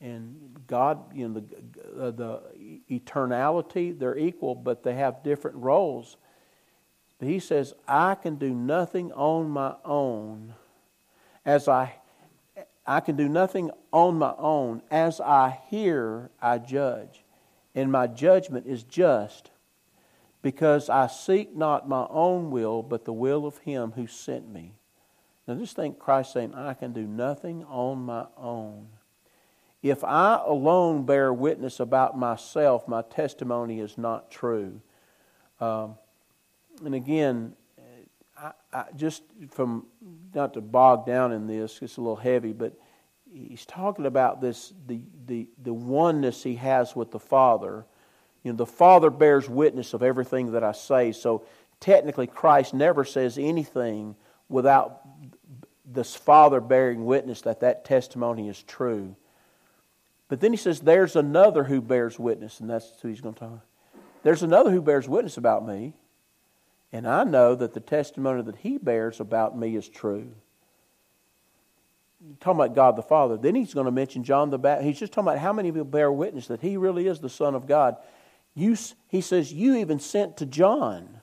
and 0.00 0.60
God, 0.68 1.12
you 1.12 1.28
know, 1.28 1.40
the, 1.40 2.00
uh, 2.00 2.10
the 2.12 2.42
eternality, 2.88 3.98
they're 3.98 4.16
equal, 4.16 4.54
but 4.54 4.84
they 4.84 4.94
have 4.94 5.24
different 5.24 5.56
roles. 5.56 6.16
But 7.18 7.26
he 7.26 7.40
says, 7.40 7.74
I 7.88 8.14
can 8.14 8.36
do 8.36 8.54
nothing 8.54 9.10
on 9.12 9.50
my 9.50 9.74
own 9.84 10.54
as 11.44 11.66
I 11.66 11.94
I 12.86 13.00
can 13.00 13.16
do 13.16 13.28
nothing 13.28 13.70
on 13.92 14.18
my 14.18 14.32
own. 14.38 14.80
As 14.90 15.20
I 15.20 15.58
hear, 15.68 16.30
I 16.40 16.56
judge. 16.56 17.22
And 17.74 17.92
my 17.92 18.06
judgment 18.06 18.66
is 18.66 18.82
just 18.82 19.50
because 20.42 20.88
I 20.88 21.06
seek 21.06 21.56
not 21.56 21.88
my 21.88 22.06
own 22.10 22.50
will, 22.50 22.82
but 22.82 23.04
the 23.04 23.12
will 23.12 23.46
of 23.46 23.58
him 23.58 23.92
who 23.92 24.06
sent 24.06 24.48
me. 24.52 24.74
Now 25.46 25.54
just 25.54 25.76
think 25.76 25.98
Christ 25.98 26.32
saying, 26.32 26.54
I 26.54 26.74
can 26.74 26.92
do 26.92 27.06
nothing 27.06 27.64
on 27.64 28.02
my 28.02 28.26
own. 28.36 28.88
If 29.82 30.04
I 30.04 30.40
alone 30.44 31.06
bear 31.06 31.32
witness 31.32 31.80
about 31.80 32.18
myself, 32.18 32.86
my 32.88 33.02
testimony 33.02 33.80
is 33.80 33.96
not 33.96 34.30
true. 34.30 34.80
Um, 35.60 35.96
and 36.84 36.94
again, 36.94 37.54
I, 38.36 38.52
I 38.72 38.84
just 38.96 39.22
from 39.50 39.86
not 40.34 40.54
to 40.54 40.60
bog 40.60 41.06
down 41.06 41.32
in 41.32 41.46
this, 41.46 41.80
it's 41.82 41.96
a 41.96 42.00
little 42.00 42.16
heavy, 42.16 42.52
but 42.52 42.78
he's 43.32 43.66
talking 43.66 44.06
about 44.06 44.40
this 44.40 44.72
the, 44.86 45.00
the, 45.26 45.48
the 45.62 45.72
oneness 45.72 46.42
he 46.42 46.56
has 46.56 46.94
with 46.94 47.10
the 47.10 47.18
Father. 47.18 47.84
You 48.48 48.54
know, 48.54 48.56
the 48.56 48.64
Father 48.64 49.10
bears 49.10 49.46
witness 49.46 49.92
of 49.92 50.02
everything 50.02 50.52
that 50.52 50.64
I 50.64 50.72
say. 50.72 51.12
So 51.12 51.44
technically, 51.80 52.26
Christ 52.26 52.72
never 52.72 53.04
says 53.04 53.36
anything 53.36 54.16
without 54.48 55.02
this 55.84 56.16
Father 56.16 56.58
bearing 56.58 57.04
witness 57.04 57.42
that 57.42 57.60
that 57.60 57.84
testimony 57.84 58.48
is 58.48 58.62
true. 58.62 59.14
But 60.28 60.40
then 60.40 60.50
he 60.50 60.56
says, 60.56 60.80
There's 60.80 61.14
another 61.14 61.64
who 61.64 61.82
bears 61.82 62.18
witness, 62.18 62.58
and 62.60 62.70
that's 62.70 62.90
who 63.02 63.08
he's 63.08 63.20
going 63.20 63.34
to 63.34 63.40
talk 63.40 63.48
about. 63.50 63.66
There's 64.22 64.42
another 64.42 64.70
who 64.70 64.80
bears 64.80 65.06
witness 65.06 65.36
about 65.36 65.66
me, 65.68 65.92
and 66.90 67.06
I 67.06 67.24
know 67.24 67.54
that 67.54 67.74
the 67.74 67.80
testimony 67.80 68.40
that 68.40 68.56
he 68.56 68.78
bears 68.78 69.20
about 69.20 69.58
me 69.58 69.76
is 69.76 69.86
true 69.86 70.32
talking 72.40 72.60
about 72.60 72.74
God 72.74 72.96
the 72.96 73.02
Father. 73.02 73.36
Then 73.36 73.54
he's 73.54 73.74
going 73.74 73.86
to 73.86 73.92
mention 73.92 74.24
John 74.24 74.50
the 74.50 74.58
Baptist. 74.58 74.86
He's 74.86 74.98
just 74.98 75.12
talking 75.12 75.28
about 75.28 75.38
how 75.38 75.52
many 75.52 75.70
people 75.70 75.84
bear 75.84 76.10
witness 76.10 76.48
that 76.48 76.60
he 76.60 76.76
really 76.76 77.06
is 77.06 77.20
the 77.20 77.28
Son 77.28 77.54
of 77.54 77.66
God. 77.66 77.96
You, 78.58 78.76
he 79.08 79.20
says, 79.20 79.52
You 79.52 79.76
even 79.76 79.98
sent 80.00 80.38
to 80.38 80.46
John. 80.46 81.20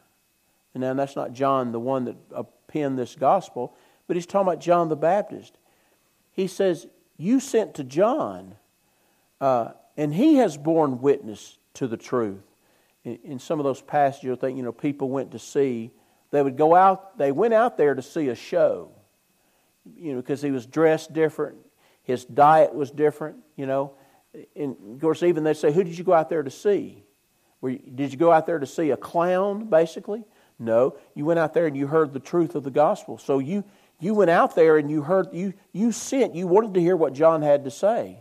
And 0.74 0.82
now 0.82 0.94
that's 0.94 1.15
not 1.15 1.34
John, 1.34 1.72
the 1.72 1.80
one 1.80 2.06
that 2.06 2.46
penned 2.68 2.98
this 2.98 3.15
gospel, 3.15 3.75
but 4.08 4.15
he's 4.15 4.25
talking 4.25 4.48
about 4.48 4.60
John 4.60 4.89
the 4.89 4.96
Baptist. 4.96 5.58
He 6.32 6.48
says, 6.48 6.88
You 7.18 7.39
sent 7.39 7.75
to 7.75 7.84
John, 7.84 8.56
uh, 9.42 9.72
and 9.98 10.13
he 10.13 10.36
has 10.36 10.58
borne 10.58 11.01
witness 11.01 11.58
to 11.75 11.88
the 11.88 11.98
truth. 11.98 12.44
In, 13.04 13.20
in 13.24 13.39
some 13.39 13.60
of 13.60 13.63
those 13.63 13.82
passages, 13.82 14.38
I 14.38 14.39
think, 14.39 14.58
you 14.58 14.63
know, 14.63 14.72
people 14.72 15.10
went 15.10 15.32
to 15.32 15.39
see, 15.39 15.92
they 16.32 16.42
would 16.42 16.58
go 16.58 16.75
out, 16.75 17.18
they 17.18 17.32
went 17.32 17.54
out 17.54 17.77
there 17.77 17.96
to 17.96 18.01
see 18.01 18.30
a 18.30 18.36
show 18.36 18.92
you 19.98 20.13
know, 20.13 20.22
because 20.22 20.42
he 20.42 20.51
was 20.51 20.65
dressed 20.65 21.13
different, 21.13 21.58
his 22.04 22.25
diet 22.25 22.74
was 22.74 22.92
different, 22.92 23.38
you 23.56 23.65
know. 23.65 23.94
And 24.56 24.75
of 24.96 25.01
course, 25.01 25.24
even 25.24 25.44
they 25.44 25.54
say, 25.54 25.72
Who 25.72 25.84
did 25.84 25.98
you 25.98 26.04
go 26.04 26.13
out 26.13 26.30
there 26.30 26.44
to 26.44 26.51
see? 26.51 27.04
You, 27.62 27.80
did 27.80 28.12
you 28.12 28.18
go 28.18 28.32
out 28.32 28.46
there 28.46 28.60
to 28.60 28.66
see 28.66 28.92
a 28.92 28.98
clown, 28.98 29.66
basically? 29.70 30.24
No. 30.60 30.98
You 31.14 31.26
went 31.26 31.40
out 31.40 31.54
there 31.54 31.68
and 31.68 31.76
you 31.76 31.88
heard 31.88 32.14
the 32.14 32.20
truth 32.20 32.56
of 32.56 32.64
the 32.64 32.72
gospel. 32.72 33.18
So 33.18 33.40
you, 33.40 33.64
you 34.00 34.14
went 34.14 34.32
out 34.32 34.56
there 34.56 34.78
and 34.78 34.90
you 34.90 35.02
heard, 35.02 35.34
you, 35.34 35.54
you 35.72 35.92
sent, 35.92 36.36
you 36.36 36.48
wanted 36.48 36.74
to 36.76 36.82
hear 36.82 36.96
what 36.96 37.14
John 37.14 37.42
had 37.42 37.64
to 37.66 37.72
say. 37.72 38.20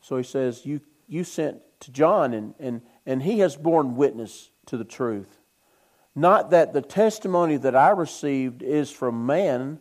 So 0.00 0.18
he 0.18 0.22
says, 0.22 0.66
You, 0.66 0.80
you 1.08 1.24
sent 1.24 1.62
to 1.80 1.90
John, 1.90 2.34
and, 2.34 2.54
and, 2.58 2.82
and 3.06 3.22
he 3.22 3.38
has 3.40 3.56
borne 3.56 3.96
witness 3.96 4.50
to 4.66 4.76
the 4.76 4.84
truth. 4.84 5.38
Not 6.14 6.50
that 6.50 6.72
the 6.72 6.82
testimony 6.82 7.56
that 7.56 7.74
I 7.74 7.90
received 7.90 8.62
is 8.62 8.90
from 8.90 9.26
man, 9.26 9.80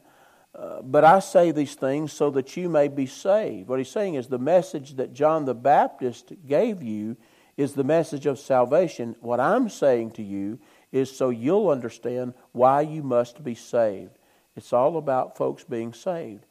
uh, 0.55 0.81
but 0.83 1.03
I 1.03 1.19
say 1.19 1.51
these 1.51 1.75
things 1.75 2.13
so 2.13 2.29
that 2.31 2.55
you 2.55 2.69
may 2.69 2.88
be 2.88 3.07
saved. 3.07 3.67
What 3.67 3.79
he's 3.79 3.89
saying 3.89 4.15
is 4.15 4.27
the 4.27 4.38
message 4.38 4.95
that 4.95 5.13
John 5.13 5.45
the 5.45 5.55
Baptist 5.55 6.31
gave 6.45 6.83
you 6.83 7.17
is 7.57 7.74
the 7.74 7.83
message 7.83 8.25
of 8.25 8.39
salvation. 8.39 9.15
What 9.19 9.39
I'm 9.39 9.69
saying 9.69 10.12
to 10.12 10.24
you 10.24 10.60
is 10.91 11.15
so 11.15 11.29
you'll 11.29 11.69
understand 11.69 12.36
why 12.51 12.81
you 12.81 13.01
must 13.01 13.43
be 13.43 13.55
saved. 13.55 14.12
It's 14.55 14.74
all 14.74 14.98
about 14.98 15.38
folks 15.38 15.63
being 15.63 15.93
saved. 15.93 16.45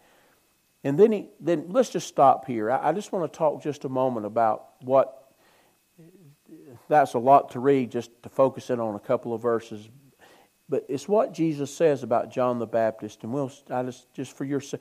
And 0.84 0.98
then, 0.98 1.12
he, 1.12 1.28
then 1.38 1.66
let's 1.68 1.90
just 1.90 2.08
stop 2.08 2.46
here. 2.46 2.70
I, 2.70 2.88
I 2.88 2.92
just 2.92 3.12
want 3.12 3.32
to 3.32 3.36
talk 3.36 3.62
just 3.62 3.84
a 3.84 3.88
moment 3.88 4.26
about 4.26 4.66
what 4.80 5.32
that's 6.88 7.14
a 7.14 7.18
lot 7.18 7.50
to 7.52 7.60
read 7.60 7.92
just 7.92 8.10
to 8.24 8.28
focus 8.28 8.68
in 8.70 8.80
on 8.80 8.96
a 8.96 9.00
couple 9.00 9.32
of 9.32 9.40
verses. 9.40 9.88
But 10.72 10.86
it's 10.88 11.06
what 11.06 11.34
Jesus 11.34 11.70
says 11.70 12.02
about 12.02 12.30
John 12.30 12.58
the 12.58 12.66
Baptist, 12.66 13.24
and 13.24 13.32
we'll 13.34 13.52
I 13.68 13.82
just 13.82 14.10
just 14.14 14.34
for 14.34 14.46
your 14.46 14.62
sake, 14.62 14.80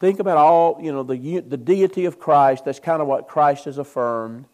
think 0.00 0.18
about 0.18 0.38
all 0.38 0.78
you 0.80 0.90
know 0.90 1.02
the 1.02 1.40
the 1.40 1.58
deity 1.58 2.06
of 2.06 2.18
Christ. 2.18 2.64
That's 2.64 2.80
kind 2.80 3.02
of 3.02 3.06
what 3.06 3.28
Christ 3.28 3.66
has 3.66 3.76
affirmed, 3.76 4.46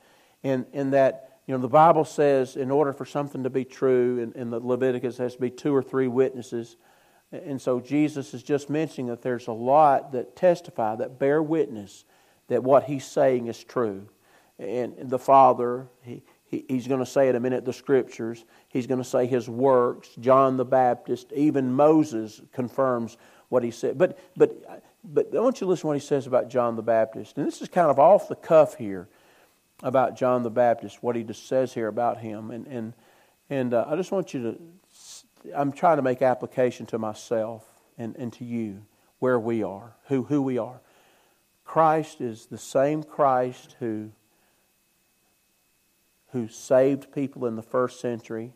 and 0.43 0.67
in 0.73 0.91
that 0.91 1.39
you 1.47 1.55
know 1.55 1.61
the 1.61 1.69
Bible 1.69 2.05
says 2.05 2.57
in 2.57 2.73
order 2.73 2.93
for 2.93 3.05
something 3.05 3.45
to 3.45 3.49
be 3.49 3.65
true, 3.65 4.19
in, 4.19 4.33
in 4.33 4.51
the 4.51 4.59
Leviticus 4.59 5.19
has 5.19 5.37
to 5.37 5.41
be 5.41 5.51
two 5.51 5.73
or 5.73 5.85
three 5.85 6.09
witnesses. 6.09 6.77
And 7.31 7.63
so 7.63 7.79
Jesus 7.79 8.35
is 8.35 8.43
just 8.43 8.69
mentioning 8.69 9.07
that 9.07 9.23
there's 9.23 9.47
a 9.47 9.53
lot 9.53 10.11
that 10.13 10.35
testify, 10.35 10.97
that 10.97 11.21
bear 11.21 11.41
witness 11.41 12.05
that 12.49 12.65
what 12.65 12.83
he's 12.83 13.05
saying 13.05 13.47
is 13.47 13.63
true. 13.63 14.09
And 14.59 14.97
the 14.99 15.21
Father, 15.21 15.87
he, 16.03 16.25
he's 16.53 16.87
going 16.87 17.01
to 17.01 17.07
say 17.07 17.29
in 17.29 17.37
a 17.37 17.41
minute 17.41 17.65
the 17.65 17.73
scriptures. 17.73 18.45
He's 18.69 18.87
going 18.87 19.03
to 19.03 19.09
say 19.09 19.27
his 19.27 19.49
works. 19.49 20.09
John 20.21 20.57
the 20.57 20.65
Baptist, 20.65 21.33
even 21.33 21.73
Moses 21.73 22.41
confirms 22.53 23.17
what 23.49 23.63
he 23.63 23.71
said. 23.71 23.99
But, 23.99 24.19
but, 24.37 24.85
but 25.05 25.35
I 25.35 25.41
want 25.41 25.61
you 25.61 25.67
to 25.67 25.71
listen 25.71 25.83
to 25.83 25.87
what 25.89 25.97
he 25.97 26.07
says 26.07 26.27
about 26.27 26.49
John 26.49 26.77
the 26.77 26.83
Baptist. 26.83 27.39
And 27.39 27.47
this 27.47 27.63
is 27.63 27.69
kind 27.69 27.91
of 27.91 27.99
off 27.99 28.29
the 28.29 28.37
cuff 28.37 28.77
here 28.77 29.09
about 29.83 30.17
John 30.17 30.43
the 30.43 30.51
Baptist, 30.51 31.03
what 31.03 31.17
he 31.17 31.23
just 31.23 31.49
says 31.49 31.75
here 31.75 31.89
about 31.89 32.19
him. 32.19 32.51
And, 32.51 32.67
and, 32.67 32.93
and 33.51 33.75
uh, 33.75 33.87
I 33.89 33.97
just 33.97 34.13
want 34.13 34.33
you 34.33 34.43
to 34.43 34.59
I'm 35.55 35.73
trying 35.73 35.97
to 35.97 36.03
make 36.03 36.23
application 36.23 36.87
to 36.87 36.99
myself 36.99 37.65
and, 37.99 38.17
and 38.17 38.33
to 38.35 38.45
you 38.45 38.83
where 39.19 39.39
we 39.39 39.63
are, 39.63 39.95
who, 40.07 40.25
who 40.25 40.43
we 40.43 40.59
are. 40.59 40.81
Christ 41.65 42.21
is 42.21 42.47
the 42.47 42.59
same 42.59 43.03
Christ 43.03 43.77
who, 43.79 44.11
who 46.33 46.49
saved 46.49 47.13
people 47.13 47.47
in 47.47 47.57
the 47.57 47.63
first 47.63 48.01
century, 48.01 48.53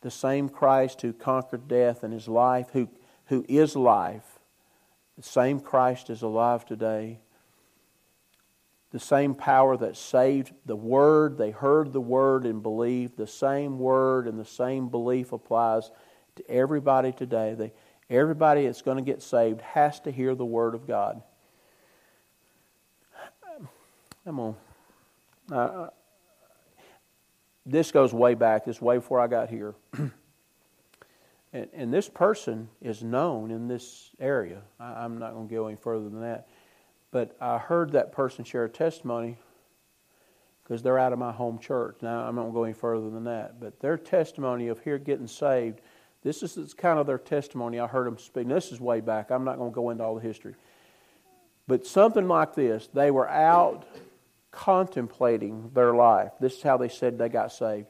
the 0.00 0.10
same 0.10 0.48
Christ 0.48 1.02
who 1.02 1.12
conquered 1.12 1.68
death 1.68 2.04
in 2.04 2.12
his 2.12 2.28
life, 2.28 2.68
who, 2.72 2.88
who 3.26 3.44
is 3.48 3.74
life. 3.74 4.38
The 5.16 5.22
same 5.22 5.60
Christ 5.60 6.10
is 6.10 6.22
alive 6.22 6.64
today. 6.64 7.18
The 8.90 9.00
same 9.00 9.34
power 9.34 9.76
that 9.76 9.96
saved 9.96 10.52
the 10.64 10.76
Word, 10.76 11.36
they 11.36 11.50
heard 11.50 11.92
the 11.92 12.00
Word 12.00 12.46
and 12.46 12.62
believed. 12.62 13.16
The 13.16 13.26
same 13.26 13.78
Word 13.78 14.26
and 14.26 14.38
the 14.38 14.44
same 14.44 14.88
belief 14.88 15.32
applies 15.32 15.90
to 16.36 16.50
everybody 16.50 17.12
today. 17.12 17.54
They, 17.54 17.72
everybody 18.08 18.64
that's 18.64 18.82
going 18.82 18.96
to 18.96 19.02
get 19.02 19.22
saved 19.22 19.60
has 19.60 20.00
to 20.00 20.10
hear 20.10 20.34
the 20.34 20.46
Word 20.46 20.74
of 20.74 20.86
God. 20.86 21.22
Come 24.24 24.40
on. 24.40 24.56
Uh, 25.50 25.88
this 27.68 27.92
goes 27.92 28.12
way 28.14 28.34
back. 28.34 28.64
This 28.64 28.80
way 28.80 28.96
before 28.96 29.20
I 29.20 29.26
got 29.26 29.50
here. 29.50 29.74
and, 31.52 31.68
and, 31.72 31.92
this 31.92 32.08
person 32.08 32.68
is 32.80 33.02
known 33.02 33.50
in 33.50 33.68
this 33.68 34.10
area. 34.18 34.62
I, 34.80 35.04
I'm 35.04 35.18
not 35.18 35.34
going 35.34 35.48
to 35.48 35.54
go 35.54 35.66
any 35.66 35.76
further 35.76 36.08
than 36.08 36.22
that. 36.22 36.48
But 37.10 37.36
I 37.40 37.58
heard 37.58 37.92
that 37.92 38.12
person 38.12 38.44
share 38.44 38.64
a 38.64 38.70
testimony 38.70 39.36
because 40.62 40.82
they're 40.82 40.98
out 40.98 41.12
of 41.12 41.18
my 41.18 41.32
home 41.32 41.58
church. 41.58 41.98
Now, 42.00 42.20
I'm 42.20 42.34
not 42.34 42.42
going 42.42 42.52
to 42.52 42.56
go 42.56 42.64
any 42.64 42.74
further 42.74 43.10
than 43.10 43.24
that. 43.24 43.60
But 43.60 43.80
their 43.80 43.96
testimony 43.96 44.68
of 44.68 44.80
here 44.80 44.98
getting 44.98 45.26
saved, 45.26 45.80
this 46.22 46.42
is 46.42 46.74
kind 46.74 46.98
of 46.98 47.06
their 47.06 47.18
testimony. 47.18 47.80
I 47.80 47.86
heard 47.86 48.06
them 48.06 48.18
speak. 48.18 48.48
This 48.48 48.72
is 48.72 48.80
way 48.80 49.00
back. 49.00 49.30
I'm 49.30 49.44
not 49.44 49.56
going 49.58 49.70
to 49.70 49.74
go 49.74 49.90
into 49.90 50.04
all 50.04 50.14
the 50.14 50.20
history. 50.20 50.54
But 51.66 51.86
something 51.86 52.26
like 52.26 52.54
this 52.54 52.88
they 52.94 53.10
were 53.10 53.28
out 53.28 53.86
contemplating 54.50 55.70
their 55.74 55.94
life. 55.94 56.32
This 56.40 56.56
is 56.56 56.62
how 56.62 56.76
they 56.76 56.88
said 56.88 57.18
they 57.18 57.28
got 57.28 57.52
saved. 57.52 57.86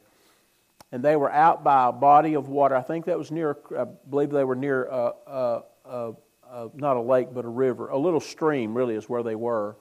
And 0.90 1.02
they 1.02 1.16
were 1.16 1.30
out 1.30 1.62
by 1.62 1.88
a 1.88 1.92
body 1.92 2.34
of 2.34 2.48
water. 2.48 2.74
I 2.74 2.82
think 2.82 3.04
that 3.06 3.18
was 3.18 3.30
near, 3.30 3.58
I 3.78 3.84
believe 4.08 4.30
they 4.30 4.44
were 4.44 4.56
near 4.56 4.84
a, 4.86 5.12
a, 5.26 5.62
a, 5.84 6.68
not 6.74 6.96
a 6.96 7.00
lake, 7.00 7.28
but 7.32 7.44
a 7.44 7.48
river. 7.48 7.88
A 7.88 7.98
little 7.98 8.20
stream, 8.20 8.74
really, 8.74 8.94
is 8.94 9.08
where 9.08 9.22
they 9.22 9.34
were. 9.34 9.76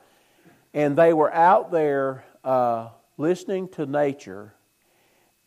And 0.74 0.98
they 0.98 1.14
were 1.14 1.34
out 1.34 1.72
there 1.72 2.26
uh, 2.44 2.90
listening 3.18 3.70
to 3.70 3.86
nature. 3.86 4.54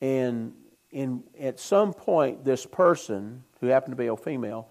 And 0.00 0.54
in, 0.90 1.22
at 1.38 1.60
some 1.60 1.92
point, 1.92 2.42
this 2.42 2.64
person, 2.64 3.44
who 3.60 3.66
happened 3.66 3.92
to 3.92 3.96
be 3.96 4.06
a 4.06 4.16
female, 4.16 4.69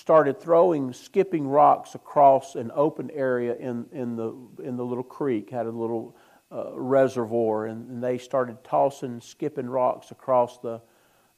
started 0.00 0.40
throwing, 0.40 0.94
skipping 0.94 1.46
rocks 1.46 1.94
across 1.94 2.54
an 2.54 2.70
open 2.74 3.10
area 3.10 3.54
in, 3.56 3.84
in, 3.92 4.16
the, 4.16 4.34
in 4.62 4.78
the 4.78 4.84
little 4.84 5.04
creek, 5.04 5.50
had 5.50 5.66
a 5.66 5.70
little 5.70 6.16
uh, 6.50 6.72
reservoir, 6.72 7.66
and, 7.66 7.88
and, 7.90 8.02
they 8.02 8.16
started 8.16 8.64
tossing, 8.64 9.20
skipping 9.20 9.68
rocks 9.68 10.10
across 10.10 10.58
the, 10.58 10.80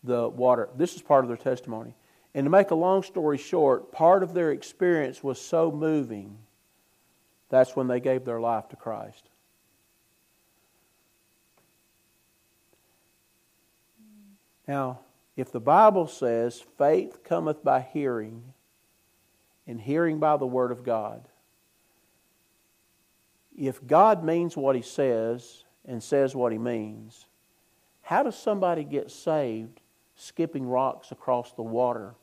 the 0.05 0.29
water. 0.29 0.69
This 0.77 0.95
is 0.95 1.03
part 1.03 1.25
of 1.25 1.29
their 1.29 1.37
testimony. 1.37 1.97
And 2.35 2.47
to 2.47 2.51
make 2.51 2.71
a 2.71 2.77
long 2.77 3.03
story 3.03 3.37
short, 3.37 3.91
part 3.91 4.23
of 4.23 4.33
their 4.33 4.53
experience 4.53 5.25
was 5.25 5.41
so 5.41 5.73
moving, 5.73 6.39
that's 7.51 7.75
when 7.75 7.89
they 7.89 7.99
gave 7.99 8.25
their 8.25 8.41
life 8.41 8.69
to 8.69 8.77
Christ. 8.77 9.29
Now, 14.69 15.01
if 15.37 15.51
the 15.51 15.61
Bible 15.61 16.07
says 16.07 16.63
faith 16.79 17.25
cometh 17.25 17.65
by 17.65 17.81
hearing, 17.81 18.53
and 19.67 19.81
hearing 19.81 20.19
by 20.19 20.37
the 20.37 20.47
Word 20.47 20.73
of 20.73 20.85
God, 20.85 21.29
if 23.57 23.85
God 23.87 24.25
means 24.25 24.57
what 24.57 24.77
He 24.77 24.83
says 24.83 25.65
and 25.85 26.03
says 26.03 26.35
what 26.35 26.53
He 26.53 26.59
means, 26.59 27.27
how 28.03 28.23
does 28.23 28.37
somebody 28.37 28.85
get 28.85 29.11
saved 29.11 29.81
skipping 30.17 30.67
rocks 30.67 31.13
across 31.13 31.53
the 31.53 31.63
water? 31.63 32.15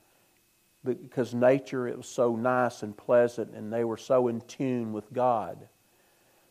Because 0.84 1.34
nature, 1.34 1.88
it 1.88 1.98
was 1.98 2.08
so 2.08 2.36
nice 2.36 2.84
and 2.84 2.96
pleasant, 2.96 3.54
and 3.54 3.72
they 3.72 3.84
were 3.84 3.98
so 3.98 4.28
in 4.28 4.42
tune 4.42 4.94
with 4.94 5.12
God. 5.12 5.68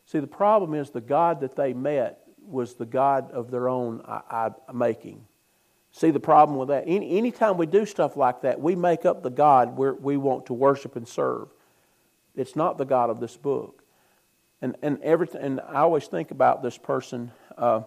See, 0.05 0.19
the 0.19 0.27
problem 0.27 0.73
is 0.73 0.89
the 0.89 1.01
God 1.01 1.41
that 1.41 1.55
they 1.55 1.73
met 1.73 2.21
was 2.43 2.75
the 2.75 2.85
God 2.85 3.31
of 3.31 3.51
their 3.51 3.69
own 3.69 4.03
making. 4.73 5.25
See 5.91 6.11
the 6.11 6.19
problem 6.19 6.57
with 6.57 6.69
that? 6.69 6.83
Any, 6.85 7.17
anytime 7.17 7.57
we 7.57 7.65
do 7.65 7.85
stuff 7.85 8.15
like 8.15 8.41
that, 8.41 8.61
we 8.61 8.75
make 8.75 9.05
up 9.05 9.23
the 9.23 9.29
God 9.29 9.77
we 9.77 10.17
want 10.17 10.45
to 10.47 10.53
worship 10.53 10.95
and 10.95 11.07
serve. 11.07 11.49
It's 12.35 12.55
not 12.55 12.77
the 12.77 12.85
God 12.85 13.09
of 13.09 13.19
this 13.19 13.35
book. 13.35 13.83
And, 14.61 14.75
and, 14.81 15.01
everything, 15.01 15.41
and 15.41 15.61
I 15.61 15.79
always 15.79 16.07
think 16.07 16.31
about 16.31 16.61
this 16.61 16.77
person 16.77 17.31
uh, 17.57 17.81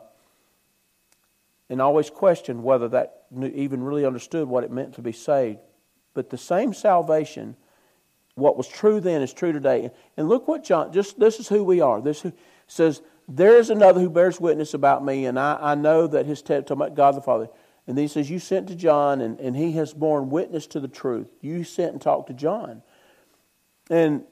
and 1.69 1.81
always 1.81 2.11
question 2.11 2.62
whether 2.62 2.88
that 2.88 3.25
even 3.41 3.83
really 3.83 4.05
understood 4.05 4.49
what 4.49 4.65
it 4.65 4.71
meant 4.71 4.95
to 4.95 5.03
be 5.03 5.12
saved. 5.12 5.59
But 6.15 6.31
the 6.31 6.38
same 6.38 6.75
salvation, 6.75 7.57
what 8.35 8.57
was 8.57 8.69
true 8.69 9.01
then 9.01 9.23
is 9.23 9.33
true 9.33 9.53
today. 9.53 9.91
And 10.17 10.29
look 10.29 10.49
what 10.49 10.65
John, 10.65 10.93
just 10.93 11.19
this 11.21 11.38
is 11.38 11.49
who 11.49 11.62
we 11.62 11.81
are. 11.81 12.01
This 12.01 12.21
who, 12.23 12.33
says, 12.67 13.03
There 13.29 13.57
is 13.57 13.71
another 13.71 14.01
who 14.01 14.11
bears 14.11 14.41
witness 14.41 14.75
about 14.75 15.05
me, 15.05 15.27
and 15.27 15.38
I, 15.38 15.59
I 15.61 15.75
know 15.75 16.07
that 16.07 16.27
his, 16.27 16.43
talking 16.43 16.65
about 16.71 16.95
God 16.95 17.15
the 17.15 17.23
Father. 17.23 17.49
And 17.87 17.97
then 17.97 18.05
he 18.05 18.09
says, 18.09 18.31
You 18.31 18.38
sent 18.38 18.68
to 18.68 18.75
John, 18.75 19.21
and, 19.21 19.38
and 19.40 19.57
he 19.57 19.73
has 19.73 19.92
borne 19.92 20.31
witness 20.31 20.66
to 20.68 20.81
the 20.81 20.88
truth. 20.88 21.29
You 21.40 21.64
sent 21.64 21.92
and 21.92 22.01
talked 22.01 22.29
to 22.29 22.35
John. 22.35 22.83
And 23.90 24.25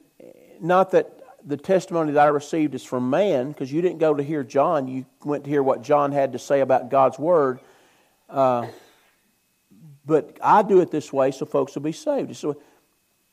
not 0.61 0.91
that 0.91 1.21
the 1.45 1.57
testimony 1.57 2.13
that 2.13 2.25
I 2.25 2.29
received 2.29 2.75
is 2.75 2.83
from 2.83 3.09
man, 3.09 3.49
because 3.49 3.71
you 3.71 3.81
didn't 3.81 3.97
go 3.97 4.13
to 4.13 4.23
hear 4.23 4.43
John. 4.43 4.87
You 4.87 5.05
went 5.23 5.43
to 5.45 5.49
hear 5.49 5.63
what 5.63 5.81
John 5.81 6.11
had 6.11 6.33
to 6.33 6.39
say 6.39 6.61
about 6.61 6.89
God's 6.89 7.19
Word. 7.19 7.59
Uh, 8.29 8.67
but 10.05 10.37
I 10.41 10.61
do 10.63 10.81
it 10.81 10.91
this 10.91 11.11
way 11.11 11.31
so 11.31 11.45
folks 11.45 11.75
will 11.75 11.81
be 11.81 11.91
saved. 11.91 12.35
So, 12.35 12.61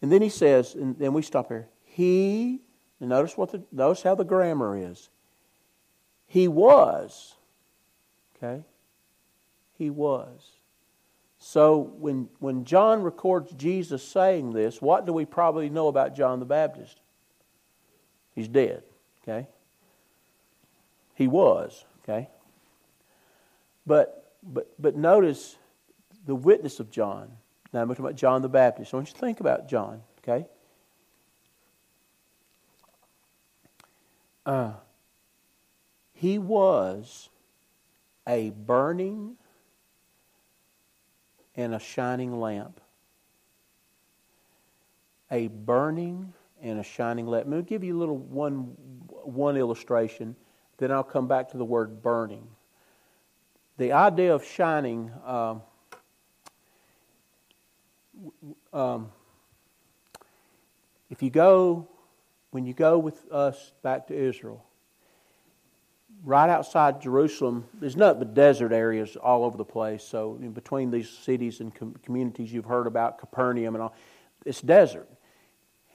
and 0.03 0.13
then 0.13 0.23
he 0.23 0.29
says, 0.29 0.75
and 0.75 0.99
then 0.99 1.13
we 1.13 1.23
stop 1.23 1.49
here. 1.49 1.69
He, 1.85 2.61
notice 3.01 3.37
what 3.37 3.53
the, 3.53 3.63
notice 3.73 4.03
how 4.03 4.15
the 4.15 4.25
grammar 4.25 4.77
is. 4.77 5.09
He 6.27 6.47
was, 6.47 7.35
okay, 8.37 8.63
he 9.79 9.91
was. 9.91 10.51
So 11.39 11.79
when, 11.99 12.29
when 12.41 12.65
John 12.65 13.03
records 13.03 13.53
Jesus 13.53 14.03
saying 14.03 14.53
this, 14.53 14.83
what 14.83 15.07
do 15.07 15.13
we 15.13 15.25
probably 15.25 15.71
know 15.71 15.87
about 15.87 16.17
John 16.17 16.41
the 16.41 16.45
Baptist? 16.45 17.01
He's 18.35 18.49
dead, 18.49 18.83
okay? 19.23 19.47
He 21.15 21.29
was, 21.29 21.85
okay? 22.03 22.29
But, 23.87 24.33
but, 24.43 24.71
but 24.81 24.97
notice 24.97 25.57
the 26.27 26.35
witness 26.35 26.81
of 26.81 26.91
John. 26.91 27.31
Now 27.73 27.83
I'm 27.83 27.89
talking 27.89 28.05
about 28.05 28.17
John 28.17 28.43
the 28.43 28.49
Baptist. 28.49 28.93
I 28.93 28.97
want 28.97 29.09
you 29.09 29.15
to 29.15 29.21
think 29.21 29.41
about 29.41 29.69
John, 29.69 30.03
okay? 30.23 30.47
Uh, 34.45 34.73
he 36.15 36.39
was 36.39 37.29
a 38.27 38.51
burning 38.51 39.37
and 41.59 41.75
a 41.75 41.79
shining 41.81 42.41
lamp. 42.41 42.81
A 45.31 45.49
burning 45.49 46.33
and 46.63 46.79
a 46.79 46.85
shining 46.85 47.27
lamp. 47.27 47.49
Me 47.49 47.61
give 47.63 47.83
you 47.83 47.97
a 47.97 47.99
little 47.99 48.17
one, 48.17 48.77
one 49.25 49.57
illustration, 49.57 50.37
then 50.79 50.93
I'll 50.93 51.03
come 51.03 51.27
back 51.27 51.51
to 51.51 51.59
the 51.59 51.65
word 51.65 52.01
burning. 52.01 52.47
The 53.77 53.93
idea 53.93 54.35
of 54.35 54.45
shining, 54.45 55.11
um, 55.27 55.63
um, 58.73 59.11
if 61.11 61.23
you 61.23 61.31
go, 61.31 61.89
when 62.53 62.67
you 62.67 62.73
go 62.73 62.99
with 62.99 63.31
us 63.33 63.73
back 63.83 64.07
to 64.07 64.17
Israel, 64.17 64.65
right 66.25 66.51
outside 66.51 67.01
Jerusalem, 67.01 67.65
there's 67.75 67.97
nothing 67.97 68.21
but 68.21 68.35
desert 68.35 68.73
areas 68.73 69.17
all 69.17 69.45
over 69.45 69.57
the 69.57 69.65
place. 69.65 70.03
So, 70.03 70.39
in 70.41 70.53
between 70.53 70.91
these 70.91 71.09
cities 71.09 71.61
and 71.61 71.75
com- 71.75 71.95
communities 72.03 72.53
you've 72.53 72.65
heard 72.65 72.87
about, 72.87 73.19
Capernaum 73.19 73.75
and 73.75 73.83
all, 73.83 73.95
it's 74.45 74.61
desert. 74.61 75.09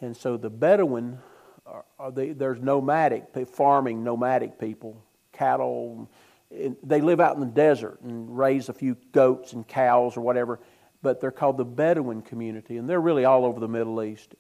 And 0.01 0.15
so 0.15 0.35
the 0.37 0.49
Bedouin, 0.49 1.17
are, 1.65 1.85
are 1.97 2.11
they, 2.11 2.31
there's 2.33 2.59
nomadic, 2.59 3.25
farming 3.47 4.03
nomadic 4.03 4.59
people, 4.59 5.01
cattle. 5.31 6.09
They 6.51 7.01
live 7.01 7.21
out 7.21 7.35
in 7.35 7.39
the 7.39 7.45
desert 7.47 8.01
and 8.01 8.37
raise 8.37 8.67
a 8.69 8.73
few 8.73 8.97
goats 9.13 9.53
and 9.53 9.65
cows 9.67 10.17
or 10.17 10.21
whatever, 10.21 10.59
but 11.01 11.21
they're 11.21 11.31
called 11.31 11.57
the 11.57 11.65
Bedouin 11.65 12.21
community, 12.21 12.77
and 12.77 12.89
they're 12.89 13.01
really 13.01 13.25
all 13.25 13.45
over 13.45 13.59
the 13.59 13.67
Middle 13.67 14.03
East. 14.03 14.35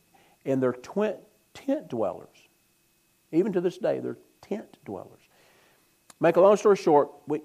And 0.45 0.61
they're 0.61 0.73
twin, 0.73 1.15
tent 1.53 1.87
dwellers. 1.87 2.27
Even 3.31 3.53
to 3.53 3.61
this 3.61 3.77
day, 3.77 3.99
they're 3.99 4.17
tent 4.41 4.77
dwellers. 4.85 5.22
Make 6.23 6.37
a 6.37 6.41
long 6.41 6.55
story 6.55 6.77
short, 6.77 7.09
we, 7.27 7.41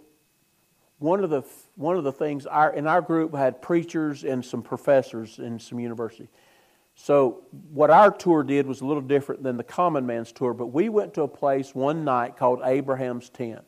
one 1.00 1.24
of 1.24 1.30
the 1.30 1.42
one 1.74 1.96
of 1.96 2.04
the 2.04 2.12
things 2.12 2.46
our 2.46 2.72
in 2.72 2.86
our 2.86 3.02
group 3.02 3.34
had 3.34 3.60
preachers 3.60 4.22
and 4.22 4.44
some 4.44 4.62
professors 4.62 5.40
in 5.40 5.58
some 5.58 5.80
university. 5.80 6.28
So 6.94 7.42
what 7.72 7.90
our 7.90 8.12
tour 8.12 8.44
did 8.44 8.68
was 8.68 8.80
a 8.80 8.86
little 8.86 9.02
different 9.02 9.42
than 9.42 9.56
the 9.56 9.64
common 9.64 10.06
man's 10.06 10.30
tour, 10.30 10.54
but 10.54 10.66
we 10.66 10.90
went 10.90 11.12
to 11.14 11.22
a 11.22 11.28
place 11.28 11.74
one 11.74 12.04
night 12.04 12.36
called 12.36 12.60
Abraham's 12.62 13.30
Tent. 13.30 13.64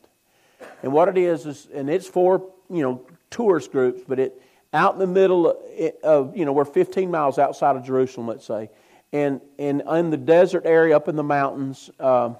And 0.81 0.93
what 0.93 1.09
it 1.09 1.17
is 1.17 1.45
is 1.45 1.67
and 1.73 1.89
it's 1.89 2.07
for, 2.07 2.49
you 2.69 2.81
know, 2.81 3.05
tourist 3.29 3.73
groups, 3.73 4.03
but 4.07 4.17
it 4.17 4.41
out 4.71 4.93
in 4.93 4.99
the 4.99 5.07
middle 5.07 5.57
of, 6.03 6.37
you 6.37 6.45
know, 6.45 6.53
we're 6.53 6.63
15 6.63 7.11
miles 7.11 7.37
outside 7.37 7.75
of 7.75 7.83
Jerusalem, 7.83 8.27
let's 8.27 8.45
say. 8.45 8.69
And, 9.11 9.41
and 9.59 9.83
in 9.85 10.09
the 10.09 10.15
desert 10.15 10.65
area 10.65 10.95
up 10.95 11.09
in 11.09 11.17
the 11.17 11.23
mountains, 11.23 11.89
uh, 11.99 12.35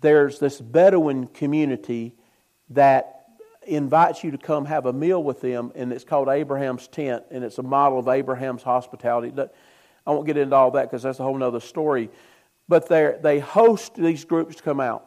there's 0.00 0.38
this 0.38 0.60
Bedouin 0.60 1.26
community 1.28 2.14
that 2.70 3.26
invites 3.66 4.24
you 4.24 4.30
to 4.30 4.38
come 4.38 4.64
have 4.64 4.86
a 4.86 4.92
meal 4.92 5.22
with 5.22 5.40
them, 5.40 5.72
and 5.74 5.92
it's 5.92 6.04
called 6.04 6.28
Abraham's 6.28 6.88
Tent, 6.88 7.24
and 7.30 7.44
it's 7.44 7.58
a 7.58 7.62
model 7.62 7.98
of 7.98 8.08
Abraham's 8.08 8.62
hospitality. 8.62 9.32
I 10.06 10.10
won't 10.10 10.26
get 10.26 10.36
into 10.36 10.56
all 10.56 10.70
that 10.72 10.90
because 10.90 11.02
that's 11.02 11.20
a 11.20 11.22
whole 11.22 11.42
other 11.42 11.60
story. 11.60 12.10
But 12.68 12.88
they 12.88 13.38
host 13.38 13.94
these 13.94 14.24
groups 14.24 14.56
to 14.56 14.62
come 14.62 14.80
out. 14.80 15.06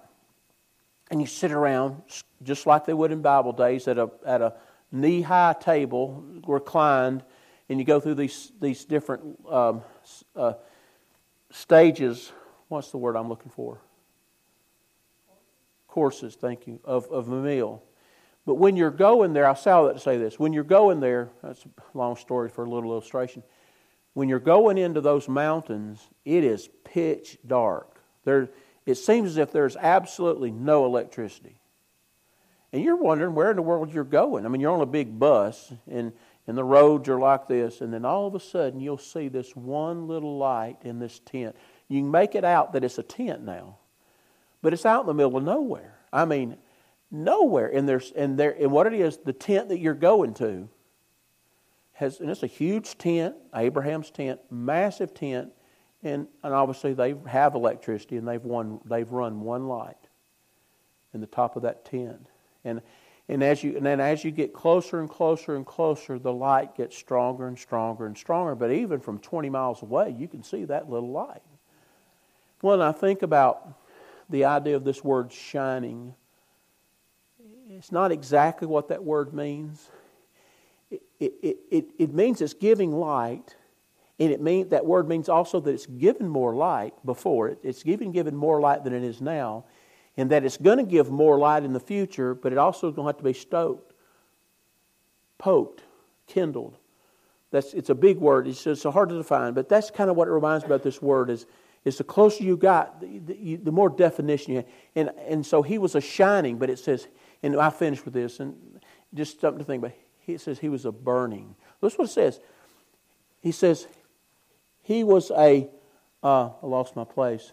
And 1.11 1.21
you 1.21 1.27
sit 1.27 1.51
around, 1.51 2.01
just 2.41 2.65
like 2.65 2.85
they 2.85 2.93
would 2.93 3.11
in 3.11 3.21
Bible 3.21 3.51
days, 3.51 3.87
at 3.87 3.97
a, 3.97 4.09
at 4.25 4.41
a 4.41 4.53
knee 4.91 5.21
high 5.21 5.55
table, 5.59 6.23
reclined, 6.47 7.23
and 7.69 7.79
you 7.79 7.85
go 7.85 7.99
through 7.99 8.15
these, 8.15 8.51
these 8.59 8.85
different 8.85 9.37
um, 9.49 9.81
uh, 10.35 10.53
stages. 11.51 12.31
What's 12.67 12.91
the 12.91 12.97
word 12.97 13.15
I'm 13.15 13.29
looking 13.29 13.51
for? 13.51 13.79
Courses, 15.93 16.33
thank 16.33 16.65
you, 16.65 16.79
of, 16.83 17.05
of 17.11 17.29
a 17.29 17.39
meal. 17.39 17.83
But 18.47 18.55
when 18.55 18.75
you're 18.75 18.89
going 18.89 19.33
there, 19.33 19.47
I'll 19.47 19.55
say 19.55 19.69
that 19.69 19.93
to 19.93 19.99
say 19.99 20.17
this. 20.17 20.39
When 20.39 20.51
you're 20.51 20.63
going 20.63 20.99
there, 20.99 21.29
that's 21.43 21.63
a 21.65 21.69
long 21.95 22.15
story 22.15 22.49
for 22.49 22.65
a 22.65 22.67
little 22.67 22.91
illustration. 22.91 23.43
When 24.13 24.27
you're 24.27 24.39
going 24.39 24.79
into 24.79 25.01
those 25.01 25.29
mountains, 25.29 25.99
it 26.25 26.43
is 26.43 26.67
pitch 26.83 27.37
dark. 27.45 28.01
There, 28.23 28.49
it 28.87 28.95
seems 28.95 29.29
as 29.29 29.37
if 29.37 29.51
there's 29.51 29.75
absolutely 29.75 30.49
no 30.49 30.87
electricity. 30.87 31.59
And 32.71 32.83
you're 32.83 32.95
wondering 32.95 33.35
where 33.35 33.51
in 33.51 33.55
the 33.55 33.61
world 33.61 33.93
you're 33.93 34.03
going. 34.03 34.47
I 34.47 34.49
mean, 34.49 34.61
you're 34.61 34.73
on 34.73 34.81
a 34.81 34.87
big 34.87 35.19
bus, 35.19 35.71
and, 35.87 36.11
and 36.47 36.57
the 36.57 36.63
roads 36.63 37.07
are 37.07 37.19
like 37.19 37.47
this, 37.47 37.81
and 37.81 37.93
then 37.93 38.03
all 38.03 38.25
of 38.25 38.33
a 38.33 38.39
sudden 38.39 38.79
you'll 38.79 38.97
see 38.97 39.27
this 39.27 39.55
one 39.55 40.07
little 40.07 40.39
light 40.39 40.77
in 40.83 40.97
this 40.97 41.19
tent. 41.19 41.55
You 41.87 42.01
can 42.01 42.09
make 42.09 42.33
it 42.33 42.43
out 42.43 42.73
that 42.73 42.83
it's 42.83 42.97
a 42.97 43.03
tent 43.03 43.43
now, 43.43 43.77
but 44.63 44.73
it's 44.73 44.85
out 44.85 45.01
in 45.01 45.07
the 45.07 45.13
middle 45.13 45.37
of 45.37 45.43
nowhere. 45.43 45.93
I 46.11 46.25
mean, 46.25 46.57
nowhere. 47.11 47.67
And 47.67 47.87
there's 47.87 48.11
and 48.13 48.39
there 48.39 48.55
and 48.59 48.71
what 48.71 48.87
it 48.87 48.93
is, 48.93 49.17
the 49.17 49.33
tent 49.33 49.69
that 49.69 49.77
you're 49.77 49.93
going 49.93 50.33
to 50.35 50.67
has 51.91 52.19
and 52.19 52.31
it's 52.31 52.41
a 52.41 52.47
huge 52.47 52.97
tent, 52.97 53.35
Abraham's 53.53 54.09
tent, 54.09 54.39
massive 54.49 55.13
tent, 55.13 55.51
and, 56.01 56.27
and 56.41 56.53
obviously 56.53 56.93
they 56.93 57.13
have 57.27 57.53
electricity 57.53 58.17
and 58.17 58.27
they've 58.27 58.43
won 58.43 58.79
they've 58.85 59.11
run 59.11 59.41
one 59.41 59.67
light 59.67 59.97
in 61.13 61.21
the 61.21 61.27
top 61.27 61.55
of 61.55 61.61
that 61.61 61.85
tent. 61.85 62.25
And 62.63 62.81
and 63.27 63.43
as 63.43 63.63
you 63.63 63.75
and 63.75 63.85
then 63.85 63.99
as 63.99 64.23
you 64.23 64.31
get 64.31 64.53
closer 64.53 65.01
and 65.01 65.09
closer 65.09 65.57
and 65.57 65.65
closer, 65.65 66.17
the 66.17 66.33
light 66.33 66.75
gets 66.75 66.97
stronger 66.97 67.47
and 67.47 67.59
stronger 67.59 68.05
and 68.05 68.17
stronger. 68.17 68.55
But 68.55 68.71
even 68.71 69.01
from 69.01 69.19
20 69.19 69.49
miles 69.49 69.81
away, 69.81 70.15
you 70.17 70.29
can 70.29 70.41
see 70.41 70.63
that 70.65 70.89
little 70.89 71.11
light. 71.11 71.41
When 72.61 72.81
I 72.81 72.93
think 72.93 73.23
about 73.23 73.77
the 74.29 74.45
idea 74.45 74.75
of 74.75 74.83
this 74.83 75.03
word 75.03 75.31
shining, 75.31 76.13
it's 77.69 77.91
not 77.91 78.11
exactly 78.11 78.67
what 78.67 78.89
that 78.89 79.03
word 79.03 79.33
means. 79.33 79.89
It, 80.91 81.01
it, 81.19 81.57
it, 81.71 81.85
it 81.97 82.13
means 82.13 82.41
it's 82.41 82.53
giving 82.53 82.91
light, 82.91 83.55
and 84.19 84.31
it 84.31 84.41
mean, 84.41 84.69
that 84.69 84.85
word 84.85 85.07
means 85.07 85.27
also 85.27 85.59
that 85.59 85.71
it's 85.71 85.87
given 85.87 86.27
more 86.27 86.53
light 86.53 86.93
before 87.05 87.49
it. 87.49 87.59
It's 87.63 87.83
given, 87.83 88.11
given 88.11 88.35
more 88.35 88.59
light 88.59 88.83
than 88.83 88.93
it 88.93 89.03
is 89.03 89.21
now, 89.21 89.65
and 90.17 90.29
that 90.29 90.43
it's 90.45 90.57
going 90.57 90.77
to 90.77 90.83
give 90.83 91.09
more 91.09 91.39
light 91.39 91.63
in 91.63 91.73
the 91.73 91.79
future, 91.79 92.35
but 92.35 92.51
it 92.51 92.57
also 92.57 92.89
is 92.89 92.95
going 92.95 93.05
to 93.05 93.09
have 93.09 93.17
to 93.17 93.23
be 93.23 93.33
stoked, 93.33 93.93
poked, 95.39 95.81
kindled. 96.27 96.77
That's, 97.49 97.73
it's 97.73 97.89
a 97.89 97.95
big 97.95 98.17
word. 98.17 98.47
It's 98.47 98.61
so 98.61 98.91
hard 98.91 99.09
to 99.09 99.15
define, 99.15 99.53
but 99.53 99.67
that's 99.67 99.89
kind 99.89 100.09
of 100.09 100.15
what 100.15 100.27
it 100.27 100.31
reminds 100.31 100.63
me 100.63 100.67
about 100.67 100.83
this 100.83 101.01
word 101.01 101.29
is, 101.29 101.45
is 101.85 101.97
the 101.97 102.03
closer 102.03 102.43
you 102.43 102.55
got, 102.55 103.01
the, 103.01 103.19
the, 103.19 103.55
the 103.57 103.71
more 103.71 103.89
definition 103.89 104.51
you 104.51 104.57
have. 104.57 104.67
And, 104.95 105.11
and 105.27 105.45
so 105.45 105.61
he 105.61 105.77
was 105.77 105.95
a 105.95 106.01
shining, 106.01 106.57
but 106.57 106.69
it 106.69 106.79
says 106.79 107.07
and 107.43 107.59
I 107.59 107.69
finish 107.69 108.03
with 108.05 108.13
this, 108.13 108.39
and 108.39 108.55
just 109.13 109.41
something 109.41 109.59
to 109.59 109.65
think 109.65 109.83
about. 109.83 109.95
He 110.19 110.37
says 110.37 110.57
he 110.57 110.69
was 110.69 110.85
a 110.85 110.91
burning. 110.91 111.55
That's 111.81 111.97
what 111.97 112.05
it 112.05 112.11
says. 112.11 112.39
He 113.41 113.51
says 113.51 113.85
he 114.81 115.03
was 115.03 115.29
a. 115.31 115.69
Uh, 116.23 116.51
I 116.63 116.65
lost 116.65 116.95
my 116.95 117.03
place. 117.03 117.51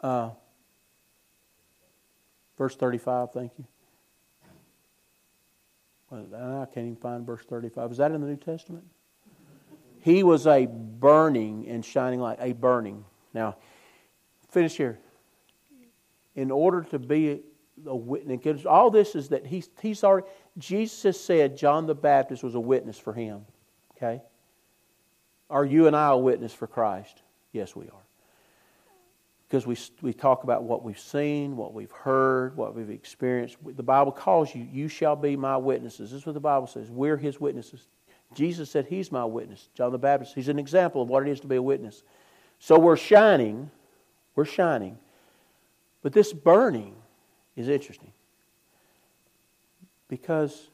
Uh, 0.00 0.30
verse 2.56 2.76
35, 2.76 3.32
thank 3.32 3.50
you. 3.58 3.64
I 6.12 6.66
can't 6.72 6.86
even 6.86 6.96
find 6.96 7.26
verse 7.26 7.42
35. 7.44 7.90
Is 7.90 7.96
that 7.96 8.12
in 8.12 8.20
the 8.20 8.28
New 8.28 8.36
Testament? 8.36 8.84
He 10.06 10.22
was 10.22 10.46
a 10.46 10.66
burning 10.66 11.66
and 11.66 11.84
shining 11.84 12.20
light, 12.20 12.38
a 12.40 12.52
burning. 12.52 13.04
Now, 13.34 13.56
finish 14.50 14.76
here. 14.76 15.00
In 16.36 16.52
order 16.52 16.82
to 16.92 17.00
be 17.00 17.40
a 17.84 17.96
witness. 17.96 18.64
All 18.64 18.88
this 18.88 19.16
is 19.16 19.30
that 19.30 19.44
he's, 19.44 19.68
he's 19.82 20.04
already, 20.04 20.28
Jesus 20.58 21.20
said 21.20 21.56
John 21.56 21.88
the 21.88 21.94
Baptist 21.96 22.44
was 22.44 22.54
a 22.54 22.60
witness 22.60 22.96
for 22.96 23.12
him. 23.12 23.46
Okay? 23.96 24.22
Are 25.50 25.64
you 25.64 25.88
and 25.88 25.96
I 25.96 26.10
a 26.10 26.16
witness 26.16 26.54
for 26.54 26.68
Christ? 26.68 27.20
Yes, 27.50 27.74
we 27.74 27.86
are. 27.86 28.06
Because 29.48 29.66
we, 29.66 29.76
we 30.02 30.12
talk 30.12 30.44
about 30.44 30.62
what 30.62 30.84
we've 30.84 31.00
seen, 31.00 31.56
what 31.56 31.74
we've 31.74 31.90
heard, 31.90 32.56
what 32.56 32.76
we've 32.76 32.90
experienced. 32.90 33.56
The 33.60 33.82
Bible 33.82 34.12
calls 34.12 34.54
you, 34.54 34.68
you 34.70 34.86
shall 34.86 35.16
be 35.16 35.34
my 35.34 35.56
witnesses. 35.56 36.12
This 36.12 36.20
is 36.20 36.26
what 36.26 36.34
the 36.34 36.40
Bible 36.40 36.68
says. 36.68 36.92
We're 36.92 37.16
his 37.16 37.40
witnesses. 37.40 37.88
Jesus 38.34 38.70
said 38.70 38.86
he's 38.86 39.10
my 39.10 39.24
witness. 39.24 39.68
John 39.74 39.92
the 39.92 39.98
Baptist, 39.98 40.34
he's 40.34 40.48
an 40.48 40.58
example 40.58 41.02
of 41.02 41.08
what 41.08 41.26
it 41.26 41.30
is 41.30 41.40
to 41.40 41.46
be 41.46 41.56
a 41.56 41.62
witness. 41.62 42.02
So 42.58 42.78
we're 42.78 42.96
shining. 42.96 43.70
We're 44.34 44.44
shining. 44.44 44.98
But 46.02 46.12
this 46.12 46.32
burning, 46.32 46.94
is 47.56 47.68
interesting 47.68 48.12
because 50.08 50.68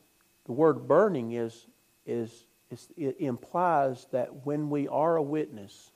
the 0.45 0.53
word 0.53 0.87
burning 0.87 1.33
is, 1.33 1.67
is, 2.05 2.45
is, 2.71 2.89
it 2.97 3.17
implies 3.21 4.07
that 4.11 4.45
when 4.45 4.69
we 4.69 4.89
are 4.89 5.17
a 5.17 5.23
witness, 5.23 5.93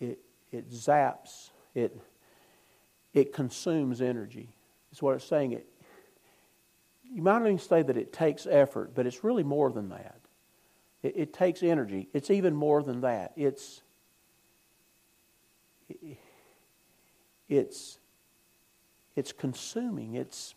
it, 0.00 0.20
it 0.52 0.70
zaps, 0.70 1.50
it, 1.74 1.98
it 3.12 3.32
consumes 3.32 4.00
energy. 4.00 4.48
That's 4.90 5.02
what 5.02 5.16
it's 5.16 5.24
saying. 5.24 5.52
It, 5.52 5.66
you 7.12 7.22
might 7.22 7.40
even 7.40 7.58
say 7.58 7.82
that 7.82 7.96
it 7.96 8.12
takes 8.12 8.46
effort, 8.46 8.94
but 8.94 9.06
it's 9.06 9.24
really 9.24 9.42
more 9.42 9.70
than 9.70 9.88
that. 9.90 10.20
It, 11.02 11.14
it 11.16 11.32
takes 11.32 11.62
energy. 11.62 12.08
It's 12.12 12.30
even 12.30 12.54
more 12.54 12.82
than 12.82 13.00
that. 13.02 13.32
It's, 13.36 13.82
it's 17.48 17.98
it's 19.16 19.32
consuming. 19.32 20.14
It's 20.14 20.54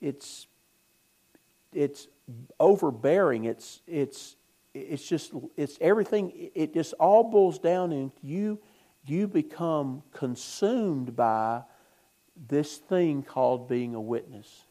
it's 0.00 0.48
it's 1.72 2.08
overbearing. 2.58 3.44
It's 3.44 3.80
it's 3.86 4.36
it's 4.74 5.06
just 5.06 5.32
it's 5.56 5.78
everything. 5.80 6.50
It 6.54 6.74
just 6.74 6.94
all 6.94 7.24
boils 7.24 7.58
down 7.58 7.92
into 7.92 8.16
you. 8.22 8.58
You 9.06 9.28
become 9.28 10.02
consumed 10.12 11.16
by 11.16 11.62
this 12.48 12.76
thing 12.76 13.22
called 13.22 13.68
being 13.68 13.94
a 13.94 14.00
witness. 14.00 14.66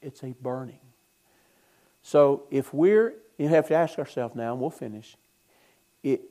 It's 0.00 0.22
a 0.22 0.34
burning. 0.40 0.80
So 2.02 2.44
if 2.50 2.72
we're, 2.72 3.14
you 3.38 3.48
have 3.48 3.68
to 3.68 3.74
ask 3.74 3.98
ourselves 3.98 4.34
now, 4.34 4.52
and 4.52 4.60
we'll 4.60 4.70
finish. 4.70 5.16
It 6.02 6.22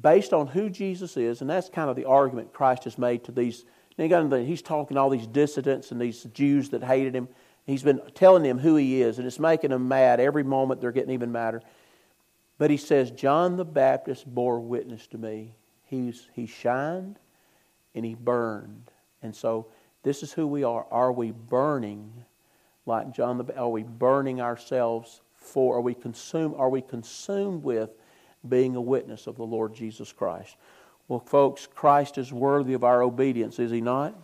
based 0.00 0.32
on 0.32 0.48
who 0.48 0.68
Jesus 0.68 1.16
is, 1.16 1.40
and 1.40 1.48
that's 1.48 1.68
kind 1.68 1.88
of 1.88 1.96
the 1.96 2.04
argument 2.04 2.52
Christ 2.52 2.84
has 2.84 2.98
made 2.98 3.24
to 3.24 3.32
these 3.32 3.64
he's 3.96 4.62
talking 4.62 4.96
to 4.96 5.00
all 5.00 5.10
these 5.10 5.26
dissidents 5.26 5.92
and 5.92 6.00
these 6.00 6.24
Jews 6.24 6.70
that 6.70 6.82
hated 6.82 7.14
him. 7.14 7.28
He's 7.64 7.82
been 7.82 8.00
telling 8.14 8.42
them 8.42 8.58
who 8.58 8.76
he 8.76 9.00
is, 9.00 9.18
and 9.18 9.26
it's 9.26 9.38
making 9.38 9.70
them 9.70 9.88
mad. 9.88 10.20
Every 10.20 10.42
moment 10.42 10.80
they're 10.80 10.92
getting 10.92 11.14
even 11.14 11.30
madder. 11.30 11.62
But 12.58 12.70
he 12.70 12.76
says, 12.76 13.10
John 13.10 13.56
the 13.56 13.64
Baptist 13.64 14.26
bore 14.26 14.60
witness 14.60 15.06
to 15.08 15.18
me. 15.18 15.54
He's, 15.84 16.28
he 16.34 16.46
shined 16.46 17.18
and 17.94 18.04
he 18.04 18.14
burned. 18.14 18.90
And 19.22 19.34
so 19.34 19.68
this 20.02 20.22
is 20.22 20.32
who 20.32 20.46
we 20.46 20.64
are. 20.64 20.86
Are 20.90 21.12
we 21.12 21.30
burning 21.30 22.24
like 22.86 23.12
John 23.12 23.38
the 23.38 23.56
Are 23.56 23.68
we 23.68 23.82
burning 23.82 24.40
ourselves 24.40 25.20
for? 25.34 25.76
Are 25.76 25.80
we 25.80 25.94
consumed? 25.94 26.54
Are 26.58 26.68
we 26.68 26.82
consumed 26.82 27.62
with 27.62 27.90
being 28.48 28.76
a 28.76 28.80
witness 28.80 29.26
of 29.26 29.36
the 29.36 29.44
Lord 29.44 29.74
Jesus 29.74 30.12
Christ? 30.12 30.56
Well, 31.08 31.20
folks, 31.20 31.66
Christ 31.66 32.18
is 32.18 32.32
worthy 32.32 32.74
of 32.74 32.84
our 32.84 33.02
obedience, 33.02 33.58
is 33.58 33.70
he 33.70 33.80
not? 33.80 34.14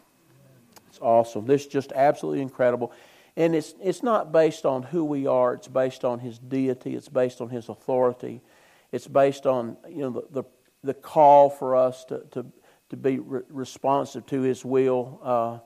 It's 0.88 0.98
awesome. 1.00 1.46
This 1.46 1.62
is 1.62 1.66
just 1.68 1.92
absolutely 1.92 2.42
incredible. 2.42 2.92
And 3.36 3.54
it's, 3.54 3.74
it's 3.80 4.02
not 4.02 4.32
based 4.32 4.66
on 4.66 4.82
who 4.82 5.04
we 5.04 5.26
are, 5.26 5.54
it's 5.54 5.68
based 5.68 6.04
on 6.04 6.18
His 6.18 6.38
deity, 6.38 6.96
it's 6.96 7.08
based 7.08 7.40
on 7.40 7.48
His 7.48 7.68
authority, 7.68 8.40
it's 8.92 9.06
based 9.06 9.46
on 9.46 9.76
you 9.88 10.00
know, 10.00 10.10
the, 10.10 10.42
the, 10.42 10.44
the 10.82 10.94
call 10.94 11.48
for 11.48 11.76
us 11.76 12.04
to, 12.06 12.24
to, 12.32 12.46
to 12.88 12.96
be 12.96 13.18
re- 13.18 13.42
responsive 13.48 14.26
to 14.26 14.40
His 14.40 14.64
will. 14.64 15.20
Uh, 15.22 15.58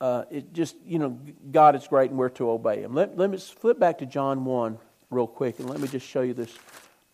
uh, 0.00 0.24
it 0.30 0.52
just, 0.52 0.76
you 0.86 0.98
know, 0.98 1.18
God 1.50 1.76
is 1.76 1.86
great 1.86 2.10
and 2.10 2.18
we're 2.18 2.30
to 2.30 2.50
obey 2.50 2.80
Him. 2.80 2.94
Let, 2.94 3.18
let 3.18 3.30
me 3.30 3.36
flip 3.38 3.78
back 3.78 3.98
to 3.98 4.06
John 4.06 4.44
1 4.44 4.78
real 5.10 5.26
quick 5.26 5.58
and 5.58 5.68
let 5.68 5.80
me 5.80 5.88
just 5.88 6.06
show 6.06 6.22
you 6.22 6.34
this. 6.34 6.56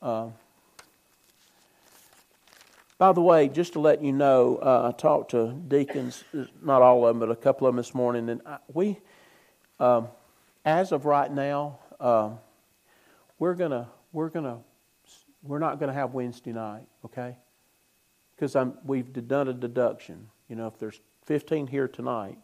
Uh, 0.00 0.28
by 2.98 3.12
the 3.12 3.20
way, 3.20 3.48
just 3.48 3.74
to 3.74 3.80
let 3.80 4.02
you 4.02 4.12
know, 4.12 4.56
uh, 4.56 4.92
I 4.92 4.96
talked 4.96 5.32
to 5.32 5.52
deacons, 5.52 6.24
not 6.62 6.80
all 6.80 7.06
of 7.06 7.14
them, 7.14 7.20
but 7.20 7.30
a 7.30 7.36
couple 7.36 7.66
of 7.66 7.74
them 7.74 7.76
this 7.76 7.94
morning, 7.94 8.30
and 8.30 8.40
I, 8.46 8.58
we, 8.72 8.98
um, 9.78 10.08
as 10.64 10.92
of 10.92 11.04
right 11.04 11.30
now, 11.30 11.78
um, 12.00 12.38
we're 13.38 13.54
gonna 13.54 13.88
we're 14.12 14.30
gonna 14.30 14.60
we're 15.42 15.58
not 15.58 15.78
gonna 15.78 15.92
have 15.92 16.14
Wednesday 16.14 16.52
night, 16.52 16.86
okay? 17.04 17.36
Because 18.34 18.56
we've 18.84 19.12
done 19.28 19.48
a 19.48 19.52
deduction. 19.52 20.28
You 20.48 20.56
know, 20.56 20.66
if 20.66 20.78
there's 20.78 20.98
15 21.26 21.66
here 21.66 21.88
tonight, 21.88 22.38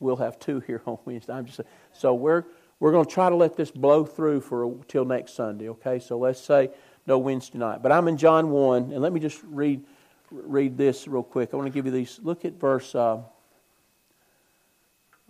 we'll 0.00 0.16
have 0.16 0.38
two 0.38 0.60
here 0.60 0.82
on 0.86 0.98
Wednesday. 1.04 1.32
I'm 1.32 1.46
just 1.46 1.60
so 1.92 2.14
we're 2.14 2.44
we're 2.80 2.92
going 2.92 3.04
to 3.04 3.10
try 3.10 3.28
to 3.28 3.36
let 3.36 3.56
this 3.56 3.70
blow 3.70 4.04
through 4.04 4.40
for 4.40 4.74
till 4.88 5.04
next 5.04 5.34
Sunday. 5.34 5.68
Okay, 5.68 5.98
so 5.98 6.18
let's 6.18 6.40
say 6.40 6.70
no 7.06 7.18
Wednesday 7.18 7.58
night. 7.58 7.82
But 7.82 7.92
I'm 7.92 8.08
in 8.08 8.16
John 8.16 8.50
1, 8.50 8.92
and 8.92 9.02
let 9.02 9.12
me 9.12 9.20
just 9.20 9.40
read, 9.44 9.84
read 10.30 10.78
this 10.78 11.06
real 11.06 11.22
quick. 11.22 11.50
I 11.52 11.56
want 11.56 11.66
to 11.66 11.72
give 11.72 11.84
you 11.84 11.92
these. 11.92 12.18
Look 12.22 12.46
at 12.46 12.54
verse. 12.54 12.94
Uh, 12.94 13.20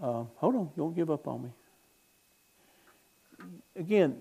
uh, 0.00 0.24
hold 0.36 0.54
on, 0.54 0.70
don't 0.76 0.94
give 0.94 1.10
up 1.10 1.26
on 1.26 1.42
me. 1.42 1.50
Again, 3.76 4.16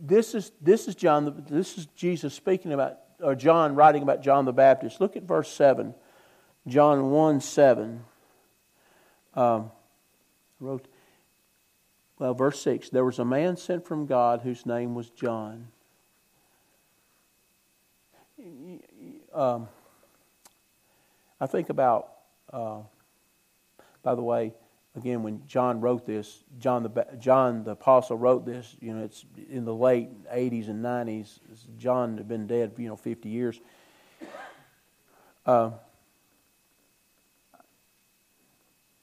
this 0.00 0.34
is 0.34 0.52
this 0.60 0.86
is 0.86 0.94
John. 0.94 1.44
This 1.48 1.78
is 1.78 1.86
Jesus 1.96 2.34
speaking 2.34 2.72
about, 2.72 2.98
or 3.20 3.34
John 3.34 3.74
writing 3.74 4.02
about 4.02 4.22
John 4.22 4.44
the 4.44 4.52
Baptist. 4.52 5.00
Look 5.00 5.16
at 5.16 5.22
verse 5.22 5.50
seven, 5.50 5.94
John 6.66 7.10
one 7.10 7.40
seven. 7.40 8.04
Um, 9.34 9.70
wrote, 10.60 10.86
well, 12.18 12.34
verse 12.34 12.60
six. 12.60 12.88
There 12.90 13.04
was 13.04 13.18
a 13.18 13.24
man 13.24 13.56
sent 13.56 13.86
from 13.86 14.06
God 14.06 14.42
whose 14.42 14.64
name 14.64 14.94
was 14.94 15.10
John. 15.10 15.68
um, 19.32 19.68
I 21.40 21.46
think 21.46 21.68
about, 21.70 22.10
uh, 22.52 22.80
by 24.02 24.14
the 24.14 24.22
way, 24.22 24.54
again, 24.96 25.22
when 25.22 25.42
John 25.46 25.80
wrote 25.80 26.06
this, 26.06 26.44
John 26.58 26.82
the, 26.82 27.06
John 27.18 27.64
the 27.64 27.72
Apostle 27.72 28.16
wrote 28.16 28.46
this, 28.46 28.76
you 28.80 28.94
know, 28.94 29.04
it's 29.04 29.24
in 29.50 29.64
the 29.64 29.74
late 29.74 30.08
80s 30.32 30.68
and 30.68 30.84
90s. 30.84 31.38
John 31.78 32.16
had 32.16 32.28
been 32.28 32.46
dead, 32.46 32.72
you 32.78 32.88
know, 32.88 32.96
50 32.96 33.28
years. 33.28 33.60
Uh, 35.44 35.72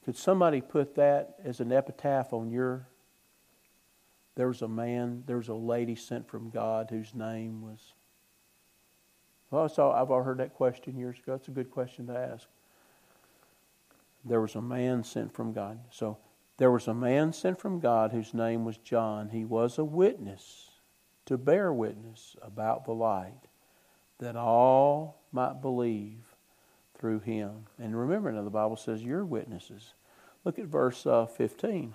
could 0.03 0.15
somebody 0.15 0.61
put 0.61 0.95
that 0.95 1.35
as 1.43 1.59
an 1.59 1.71
epitaph 1.71 2.33
on 2.33 2.49
your? 2.51 2.87
There 4.35 4.47
was 4.47 4.61
a 4.61 4.67
man, 4.67 5.23
there 5.27 5.37
was 5.37 5.49
a 5.49 5.53
lady 5.53 5.95
sent 5.95 6.27
from 6.27 6.49
God 6.49 6.89
whose 6.89 7.13
name 7.13 7.61
was 7.61 7.93
well, 9.51 9.67
so 9.67 9.91
I've 9.91 10.09
all 10.09 10.23
heard 10.23 10.37
that 10.37 10.53
question 10.53 10.97
years 10.97 11.19
ago. 11.19 11.33
It's 11.33 11.49
a 11.49 11.51
good 11.51 11.69
question 11.69 12.07
to 12.07 12.17
ask. 12.17 12.47
There 14.23 14.39
was 14.39 14.55
a 14.55 14.61
man 14.61 15.03
sent 15.03 15.33
from 15.33 15.51
God. 15.51 15.79
So 15.91 16.17
there 16.57 16.71
was 16.71 16.87
a 16.87 16.93
man 16.93 17.33
sent 17.33 17.59
from 17.59 17.81
God 17.81 18.13
whose 18.13 18.33
name 18.33 18.63
was 18.63 18.77
John. 18.77 19.29
He 19.29 19.43
was 19.43 19.77
a 19.77 19.83
witness 19.83 20.69
to 21.25 21.37
bear 21.37 21.73
witness 21.73 22.35
about 22.41 22.85
the 22.85 22.93
light, 22.93 23.47
that 24.19 24.35
all 24.35 25.21
might 25.31 25.61
believe 25.61 26.30
through 27.01 27.19
him. 27.19 27.65
And 27.79 27.97
remember 27.97 28.31
now, 28.31 28.43
the 28.43 28.51
Bible 28.51 28.77
says 28.77 29.01
you're 29.01 29.25
witnesses. 29.25 29.95
Look 30.45 30.59
at 30.59 30.65
verse 30.65 31.05
uh, 31.05 31.25
15. 31.25 31.93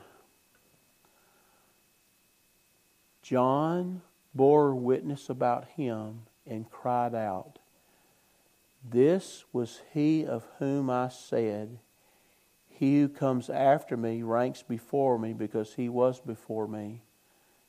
John 3.23 4.03
bore 4.35 4.75
witness 4.75 5.31
about 5.31 5.69
him 5.77 6.23
and 6.47 6.71
cried 6.71 7.15
out, 7.15 7.61
This 8.85 9.45
was 9.53 9.81
he 9.95 10.27
of 10.27 10.47
whom 10.59 10.91
I 10.91 11.09
said, 11.09 11.79
He 12.69 13.01
who 13.01 13.09
comes 13.09 13.49
after 13.49 13.97
me 13.97 14.23
ranks 14.23 14.63
before 14.63 15.19
me 15.19 15.33
because 15.33 15.75
he 15.75 15.89
was 15.89 16.21
before 16.21 16.67
me. 16.67 17.03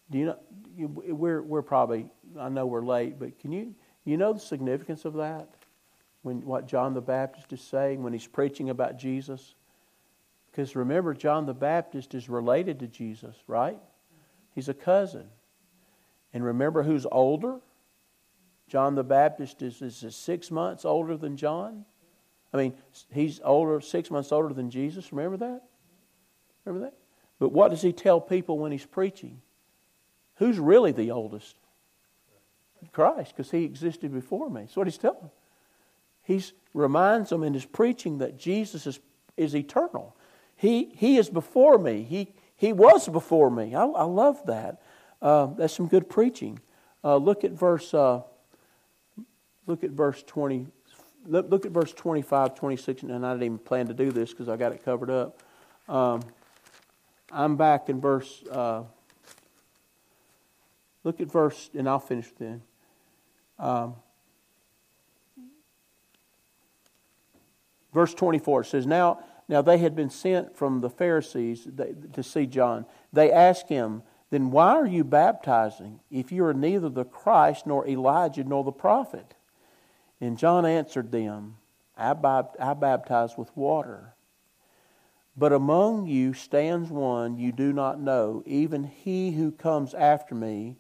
Do 0.10 0.18
you 0.18 0.26
know? 0.26 0.40
We're, 0.78 1.42
we're 1.42 1.64
probably, 1.64 2.08
I 2.40 2.50
know 2.50 2.66
we're 2.66 2.86
late, 2.86 3.20
but 3.20 3.40
can 3.40 3.52
you, 3.52 3.74
you 4.06 4.16
know 4.16 4.34
the 4.34 4.40
significance 4.40 5.06
of 5.06 5.14
that? 5.16 5.57
When 6.28 6.42
what 6.42 6.68
John 6.68 6.94
the 6.94 7.00
Baptist 7.00 7.54
is 7.54 7.62
saying 7.62 8.04
when 8.04 8.12
he's 8.12 8.28
preaching 8.28 8.70
about 8.70 8.98
Jesus? 8.98 9.56
Because 10.52 10.76
remember, 10.76 11.14
John 11.14 11.46
the 11.46 11.54
Baptist 11.54 12.14
is 12.14 12.28
related 12.28 12.80
to 12.80 12.88
Jesus, 12.88 13.34
right? 13.48 13.80
He's 14.54 14.68
a 14.68 14.74
cousin. 14.74 15.24
And 16.34 16.44
remember 16.44 16.84
who's 16.84 17.06
older? 17.10 17.62
John 18.68 18.96
the 18.96 19.06
Baptist 19.06 19.62
is, 19.62 19.82
is 19.82 20.18
six 20.18 20.52
months 20.52 20.84
older 20.84 21.16
than 21.16 21.38
John. 21.38 21.86
I 22.54 22.58
mean, 22.58 22.74
he's 23.14 23.40
older, 23.42 23.80
six 23.80 24.12
months 24.12 24.34
older 24.34 24.54
than 24.54 24.70
Jesus. 24.70 25.14
Remember 25.14 25.38
that? 25.38 25.62
Remember 26.66 26.88
that? 26.88 26.98
But 27.40 27.54
what 27.54 27.72
does 27.72 27.82
he 27.82 27.94
tell 27.94 28.20
people 28.20 28.60
when 28.60 28.74
he's 28.74 28.86
preaching? 28.86 29.40
Who's 30.36 30.60
really 30.60 30.92
the 30.92 31.12
oldest? 31.12 31.56
Christ, 32.92 33.34
because 33.34 33.50
he 33.50 33.64
existed 33.64 34.12
before 34.12 34.50
me. 34.50 34.64
That's 34.64 34.76
what 34.76 34.88
he's 34.88 34.98
telling. 34.98 35.32
He 36.28 36.44
reminds 36.74 37.30
them 37.30 37.44
in 37.44 37.54
his 37.54 37.66
preaching 37.66 38.18
that 38.18 38.38
Jesus 38.38 38.86
is, 38.86 39.00
is 39.38 39.56
eternal. 39.56 40.16
He, 40.56 40.92
he 40.96 41.18
is 41.18 41.30
before 41.30 41.78
me. 41.78 42.04
He, 42.04 42.34
he 42.56 42.74
was 42.74 43.08
before 43.08 43.50
me. 43.50 43.76
I, 43.76 43.86
I 43.86 44.04
love 44.04 44.46
that. 44.46 44.82
Uh, 45.22 45.48
that's 45.58 45.74
some 45.74 45.88
good 45.88 46.10
preaching. 46.10 46.60
Uh, 47.04 47.16
look 47.16 47.44
at 47.44 47.52
verse 47.52 47.94
uh, 47.94 48.22
Look 49.68 49.84
at 49.84 49.92
verse 49.92 50.24
20. 50.24 50.66
Look 51.26 51.66
at 51.66 51.72
verse 51.74 51.92
25, 51.92 52.56
26, 52.56 53.04
and 53.04 53.26
I 53.26 53.34
didn't 53.34 53.44
even 53.44 53.58
plan 53.58 53.88
to 53.88 53.94
do 53.94 54.12
this 54.12 54.32
because 54.32 54.48
I 54.48 54.56
got 54.56 54.72
it 54.72 54.84
covered 54.84 55.10
up. 55.10 55.44
Um, 55.90 56.22
I'm 57.30 57.58
back 57.58 57.90
in 57.90 58.00
verse. 58.00 58.44
Uh, 58.50 58.84
look 61.04 61.20
at 61.20 61.30
verse, 61.30 61.70
and 61.78 61.90
I'll 61.90 62.00
finish 62.00 62.28
then. 62.40 62.62
Um, 63.60 63.96
verse 67.94 68.14
24 68.14 68.64
says, 68.64 68.86
Now, 68.86 69.20
now 69.48 69.62
they 69.62 69.78
had 69.78 69.96
been 69.96 70.10
sent 70.10 70.56
from 70.56 70.82
the 70.82 70.90
Pharisees 70.90 71.68
to 72.14 72.24
see 72.24 72.46
John. 72.46 72.86
They 73.14 73.32
asked 73.32 73.70
him, 73.70 74.04
Then 74.30 74.52
why 74.52 74.74
are 74.74 74.88
you 74.88 75.04
baptizing 75.04 76.00
if 76.12 76.32
you 76.32 76.46
are 76.46 76.54
neither 76.54 76.90
the 76.90 77.06
Christ, 77.06 77.66
nor 77.66 77.88
Elijah, 77.88 78.44
nor 78.44 78.64
the 78.64 78.72
prophet? 78.72 79.36
And 80.20 80.38
John 80.38 80.66
answered 80.66 81.12
them, 81.12 81.58
I, 81.96 82.14
baptize 82.14 83.38
with 83.38 83.56
water. 83.56 84.14
But 85.36 85.54
among 85.54 86.08
you 86.08 86.34
stands 86.34 86.90
one 86.90 87.38
you 87.38 87.52
do 87.52 87.72
not 87.72 88.02
know, 88.02 88.44
even 88.46 88.84
he 88.86 89.32
who 89.32 89.52
comes 89.52 89.94
after 89.94 90.34
me. 90.34 90.78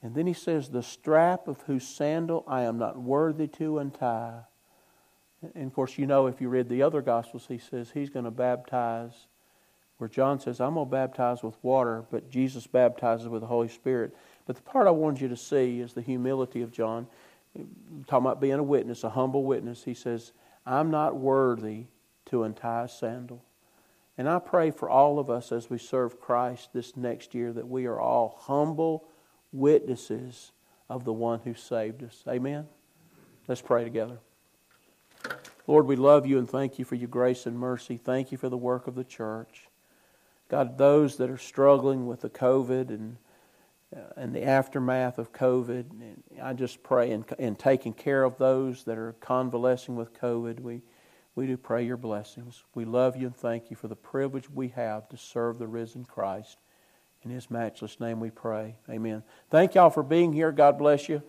And 0.00 0.14
then 0.14 0.26
he 0.26 0.32
says, 0.32 0.68
The 0.68 0.82
strap 0.82 1.48
of 1.48 1.62
whose 1.62 1.86
sandal 1.86 2.44
I 2.46 2.62
am 2.62 2.78
not 2.78 3.00
worthy 3.00 3.48
to 3.48 3.78
untie. 3.78 4.42
And 5.54 5.66
of 5.66 5.74
course, 5.74 5.98
you 5.98 6.06
know, 6.06 6.26
if 6.26 6.40
you 6.40 6.48
read 6.48 6.68
the 6.68 6.82
other 6.82 7.02
Gospels, 7.02 7.46
he 7.48 7.58
says 7.58 7.90
he's 7.92 8.10
going 8.10 8.24
to 8.24 8.30
baptize, 8.30 9.26
where 9.98 10.08
John 10.08 10.40
says, 10.40 10.60
I'm 10.60 10.74
going 10.74 10.86
to 10.86 10.90
baptize 10.90 11.42
with 11.42 11.56
water, 11.62 12.04
but 12.10 12.30
Jesus 12.30 12.66
baptizes 12.66 13.28
with 13.28 13.40
the 13.40 13.46
Holy 13.46 13.68
Spirit. 13.68 14.14
But 14.46 14.56
the 14.56 14.62
part 14.62 14.86
I 14.86 14.90
wanted 14.90 15.20
you 15.20 15.28
to 15.28 15.36
see 15.36 15.80
is 15.80 15.92
the 15.92 16.02
humility 16.02 16.62
of 16.62 16.72
John 16.72 17.06
talking 18.06 18.26
about 18.26 18.40
being 18.40 18.54
a 18.54 18.62
witness, 18.62 19.04
a 19.04 19.10
humble 19.10 19.44
witness, 19.44 19.84
he 19.84 19.94
says, 19.94 20.32
I'm 20.64 20.90
not 20.90 21.16
worthy 21.16 21.86
to 22.26 22.44
untie 22.44 22.84
a 22.84 22.88
sandal. 22.88 23.44
And 24.16 24.28
I 24.28 24.38
pray 24.38 24.70
for 24.70 24.88
all 24.88 25.18
of 25.18 25.30
us 25.30 25.52
as 25.52 25.70
we 25.70 25.78
serve 25.78 26.20
Christ 26.20 26.70
this 26.72 26.96
next 26.96 27.34
year 27.34 27.52
that 27.52 27.68
we 27.68 27.86
are 27.86 28.00
all 28.00 28.38
humble 28.40 29.04
witnesses 29.52 30.52
of 30.88 31.04
the 31.04 31.12
one 31.12 31.40
who 31.44 31.54
saved 31.54 32.02
us. 32.02 32.22
Amen? 32.28 32.66
Let's 33.48 33.62
pray 33.62 33.84
together. 33.84 34.18
Lord, 35.66 35.86
we 35.86 35.96
love 35.96 36.26
you 36.26 36.38
and 36.38 36.48
thank 36.48 36.78
you 36.78 36.84
for 36.84 36.96
your 36.96 37.08
grace 37.08 37.46
and 37.46 37.58
mercy. 37.58 37.96
Thank 37.96 38.32
you 38.32 38.38
for 38.38 38.48
the 38.48 38.56
work 38.56 38.86
of 38.86 38.94
the 38.94 39.04
church. 39.04 39.68
God, 40.48 40.78
those 40.78 41.16
that 41.16 41.30
are 41.30 41.38
struggling 41.38 42.06
with 42.06 42.20
the 42.20 42.30
COVID 42.30 42.88
and 42.90 43.16
uh, 43.94 44.00
and 44.16 44.34
the 44.34 44.42
aftermath 44.42 45.18
of 45.18 45.32
COVID. 45.34 45.90
And 45.90 46.22
I 46.42 46.54
just 46.54 46.82
pray 46.82 47.10
in, 47.10 47.26
in 47.38 47.56
taking 47.56 47.92
care 47.92 48.24
of 48.24 48.38
those 48.38 48.84
that 48.84 48.96
are 48.96 49.14
convalescing 49.20 49.96
with 49.96 50.18
COVID. 50.18 50.60
We, 50.60 50.80
We 51.34 51.46
do 51.46 51.56
pray 51.56 51.84
your 51.84 51.96
blessings. 51.96 52.62
We 52.74 52.84
love 52.84 53.16
you 53.16 53.26
and 53.26 53.36
thank 53.36 53.70
you 53.70 53.76
for 53.76 53.88
the 53.88 53.96
privilege 53.96 54.50
we 54.50 54.68
have 54.68 55.08
to 55.08 55.16
serve 55.16 55.58
the 55.58 55.66
risen 55.66 56.04
Christ. 56.04 56.58
In 57.22 57.30
his 57.30 57.50
matchless 57.50 58.00
name 58.00 58.20
we 58.20 58.30
pray. 58.30 58.76
Amen. 58.90 59.22
Thank 59.50 59.74
y'all 59.74 59.90
for 59.90 60.02
being 60.02 60.32
here. 60.32 60.52
God 60.52 60.76
bless 60.76 61.08
you. 61.08 61.22